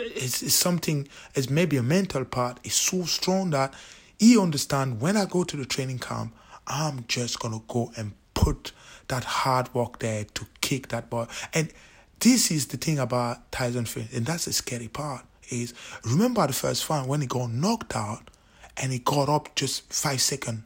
it's, 0.00 0.42
it's 0.42 0.54
something. 0.54 1.08
It's 1.34 1.50
maybe 1.50 1.76
a 1.76 1.82
mental 1.82 2.24
part. 2.24 2.60
It's 2.64 2.76
so 2.76 3.04
strong 3.04 3.50
that 3.50 3.74
he 4.18 4.38
understand 4.38 5.00
when 5.00 5.16
I 5.16 5.26
go 5.26 5.44
to 5.44 5.56
the 5.56 5.64
training 5.64 5.98
camp, 5.98 6.34
I'm 6.66 7.04
just 7.08 7.40
gonna 7.40 7.60
go 7.68 7.92
and 7.96 8.12
put 8.34 8.72
that 9.08 9.24
hard 9.24 9.72
work 9.74 9.98
there 9.98 10.24
to 10.24 10.46
kick 10.60 10.88
that 10.88 11.10
ball. 11.10 11.28
And 11.52 11.72
this 12.20 12.50
is 12.50 12.66
the 12.66 12.76
thing 12.76 12.98
about 12.98 13.50
Tyson 13.52 13.84
Fury, 13.84 14.08
and 14.14 14.24
that's 14.24 14.46
the 14.46 14.52
scary 14.52 14.88
part. 14.88 15.24
Is 15.50 15.74
remember 16.04 16.46
the 16.46 16.54
first 16.54 16.84
fight 16.84 17.06
when 17.06 17.20
he 17.20 17.26
got 17.26 17.50
knocked 17.50 17.94
out 17.94 18.30
and 18.78 18.92
he 18.92 18.98
got 18.98 19.28
up 19.28 19.54
just 19.54 19.92
five 19.92 20.20
second, 20.20 20.64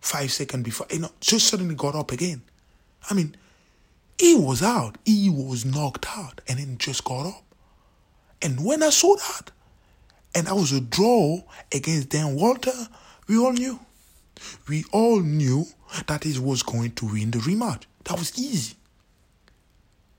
five 0.00 0.30
second 0.30 0.62
before, 0.62 0.86
you 0.90 1.00
know, 1.00 1.10
just 1.20 1.48
suddenly 1.48 1.74
got 1.74 1.94
up 1.94 2.12
again. 2.12 2.42
I 3.10 3.14
mean, 3.14 3.34
he 4.18 4.34
was 4.34 4.62
out, 4.62 4.98
he 5.04 5.28
was 5.28 5.64
knocked 5.64 6.06
out, 6.16 6.40
and 6.46 6.60
then 6.60 6.78
just 6.78 7.02
got 7.02 7.26
up. 7.26 7.42
And 8.42 8.64
when 8.64 8.82
I 8.82 8.90
saw 8.90 9.14
that, 9.16 9.50
and 10.34 10.46
that 10.46 10.54
was 10.54 10.72
a 10.72 10.80
draw 10.80 11.42
against 11.72 12.08
Deontay 12.08 12.34
Wilder, 12.34 12.88
we 13.28 13.38
all 13.38 13.52
knew. 13.52 13.78
We 14.68 14.84
all 14.92 15.20
knew 15.20 15.66
that 16.06 16.24
he 16.24 16.38
was 16.38 16.62
going 16.62 16.92
to 16.92 17.06
win 17.06 17.30
the 17.30 17.38
rematch. 17.38 17.84
That 18.04 18.18
was 18.18 18.36
easy. 18.38 18.74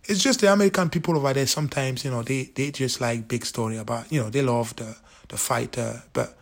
It's 0.06 0.22
just 0.22 0.42
the 0.42 0.52
American 0.52 0.90
people 0.90 1.18
over 1.18 1.34
there. 1.34 1.48
Sometimes 1.48 2.04
you 2.04 2.12
know 2.12 2.24
they, 2.24 2.44
they 2.56 2.72
just 2.72 3.00
like 3.00 3.28
big 3.28 3.46
story 3.46 3.78
about 3.78 4.12
you 4.12 4.22
know 4.22 4.30
they 4.30 4.42
love 4.42 4.76
the 4.76 4.96
the 5.30 5.38
fighter, 5.38 6.04
but 6.12 6.38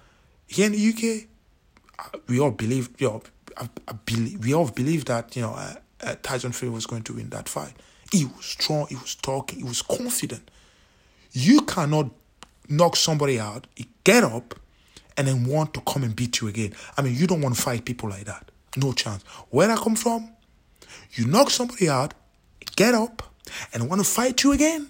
here 0.48 0.66
in 0.66 0.72
the 0.74 0.90
UK, 0.90 1.28
uh, 2.00 2.18
we 2.28 2.40
all 2.40 2.52
believe 2.52 2.90
you 2.98 3.08
know 3.08 3.22
I, 3.58 3.70
I 3.88 3.94
believe, 3.94 4.44
we 4.44 4.54
all 4.54 4.68
believe 4.70 5.06
that 5.06 5.36
you 5.36 5.44
know 5.44 5.54
uh, 5.54 5.76
uh, 6.02 6.16
Tyson 6.24 6.52
Fury 6.52 6.74
was 6.74 6.86
going 6.86 7.04
to 7.04 7.14
win 7.14 7.30
that 7.30 7.48
fight. 7.48 7.74
He 8.12 8.26
was 8.26 8.46
strong. 8.46 8.88
He 8.88 8.96
was 8.96 9.16
talking. 9.16 9.60
He 9.60 9.64
was 9.64 9.82
confident. 9.82 10.50
You 11.32 11.62
cannot 11.62 12.12
knock 12.68 12.96
somebody 12.96 13.40
out, 13.40 13.68
get 14.04 14.24
up, 14.24 14.56
and 15.18 15.28
then 15.28 15.46
want 15.46 15.74
to 15.74 15.82
come 15.82 16.04
and 16.04 16.16
beat 16.16 16.42
you 16.42 16.48
again. 16.48 16.74
I 16.98 17.02
mean, 17.02 17.16
you 17.16 17.28
don't 17.28 17.42
want 17.42 17.56
to 17.56 17.62
fight 17.62 17.86
people 17.86 18.10
like 18.10 18.26
that. 18.26 18.50
No 18.78 18.94
chance. 18.94 19.24
Where 19.50 19.70
I 19.70 19.76
come 19.76 19.96
from, 19.96 20.30
you 21.14 21.28
knock 21.28 21.50
somebody 21.50 21.90
out, 21.90 22.14
get 22.76 22.94
up, 22.94 23.24
and 23.74 23.90
want 23.90 24.02
to 24.02 24.08
fight 24.08 24.44
you 24.44 24.54
again. 24.54 24.90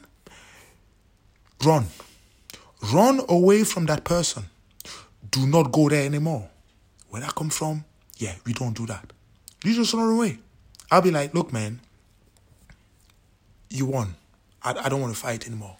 Run. 1.65 1.88
Run 2.93 3.21
away 3.30 3.63
from 3.63 3.86
that 3.88 4.04
person. 4.04 4.45
Do 5.30 5.45
not 5.45 5.71
go 5.71 5.89
there 5.89 6.06
anymore. 6.06 6.49
Where 7.10 7.23
I 7.23 7.30
come 7.30 7.49
from, 7.49 7.86
yeah, 8.17 8.36
we 8.45 8.54
don't 8.54 8.75
do 8.75 8.86
that. 8.88 9.12
You 9.63 9.73
just 9.73 9.93
run 9.93 10.10
away. 10.10 10.39
I'll 10.89 11.01
be 11.01 11.12
like, 11.12 11.34
look, 11.34 11.54
man, 11.54 11.80
you 13.69 13.86
won. 13.86 14.15
I, 14.63 14.73
I 14.73 14.89
don't 14.89 15.01
want 15.01 15.13
to 15.13 15.19
fight 15.19 15.47
anymore. 15.47 15.77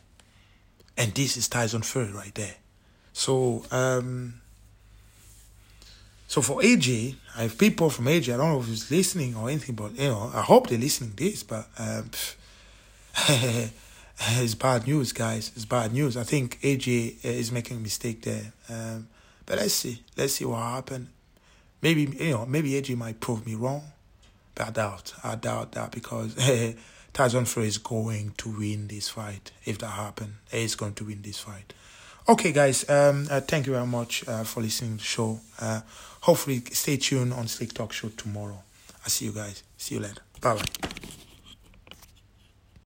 And 0.98 1.14
this 1.14 1.38
is 1.38 1.48
Tyson 1.48 1.82
Fury 1.82 2.12
right 2.12 2.34
there. 2.36 2.56
So, 3.14 3.66
um, 3.72 4.42
so 6.28 6.42
for 6.42 6.62
AJ, 6.62 7.16
I 7.36 7.44
have 7.44 7.58
people 7.58 7.90
from 7.90 8.06
AJ. 8.06 8.34
I 8.34 8.38
don't 8.38 8.54
know 8.54 8.60
if 8.60 8.68
he's 8.68 8.90
listening 8.90 9.36
or 9.36 9.50
anything, 9.50 9.76
but 9.76 9.98
you 9.98 10.08
know, 10.08 10.32
I 10.34 10.42
hope 10.42 10.68
they're 10.68 10.78
listening 10.78 11.14
this. 11.16 11.44
But 11.44 11.68
um, 11.78 12.10
it's 14.20 14.56
bad 14.56 14.88
news, 14.88 15.12
guys. 15.12 15.52
It's 15.56 15.66
bad 15.66 15.94
news. 15.94 16.16
I 16.18 16.24
think 16.24 16.62
AJ 16.62 17.26
is 17.26 17.52
making 17.52 17.78
a 17.78 17.80
mistake 17.82 18.22
there. 18.22 18.54
Um, 18.70 19.08
but 19.46 19.58
let's 19.58 19.74
see. 19.74 20.04
Let's 20.16 20.34
see 20.34 20.46
what 20.46 20.60
happens. 20.60 21.10
Maybe 21.82 22.04
you 22.04 22.32
know, 22.32 22.46
maybe 22.46 22.72
AJ 22.72 22.96
might 22.96 23.20
prove 23.20 23.46
me 23.46 23.56
wrong. 23.56 23.84
But 24.56 24.68
I 24.68 24.72
doubt. 24.72 25.14
I 25.24 25.36
doubt 25.36 25.72
that 25.74 25.92
because 25.92 26.36
Tyson 27.14 27.46
Fury 27.46 27.68
is 27.68 27.78
going 27.78 28.34
to 28.38 28.50
win 28.50 28.88
this 28.88 29.10
fight. 29.10 29.52
If 29.66 29.80
that 29.80 29.88
happens, 29.88 30.36
he 30.52 30.64
is 30.64 30.76
going 30.76 30.94
to 30.96 31.06
win 31.06 31.22
this 31.22 31.40
fight. 31.40 31.74
Okay, 32.30 32.52
guys. 32.52 32.88
Um, 32.90 33.28
uh, 33.30 33.42
thank 33.42 33.66
you 33.68 33.74
very 33.74 33.88
much 33.88 34.28
uh, 34.28 34.44
for 34.44 34.62
listening 34.62 34.92
to 34.92 34.98
the 34.98 35.04
show. 35.04 35.40
Uh, 35.60 35.82
hopefully, 36.22 36.62
stay 36.72 36.98
tuned 36.98 37.34
on 37.34 37.48
Slick 37.48 37.74
Talk 37.74 37.92
Show 37.92 38.10
tomorrow. 38.10 38.64
I 39.06 39.10
see 39.10 39.26
you 39.26 39.32
guys. 39.32 39.64
See 39.78 39.96
you 39.96 40.02
later. 40.02 40.22
Bye 40.40 40.56
bye. 40.56 40.92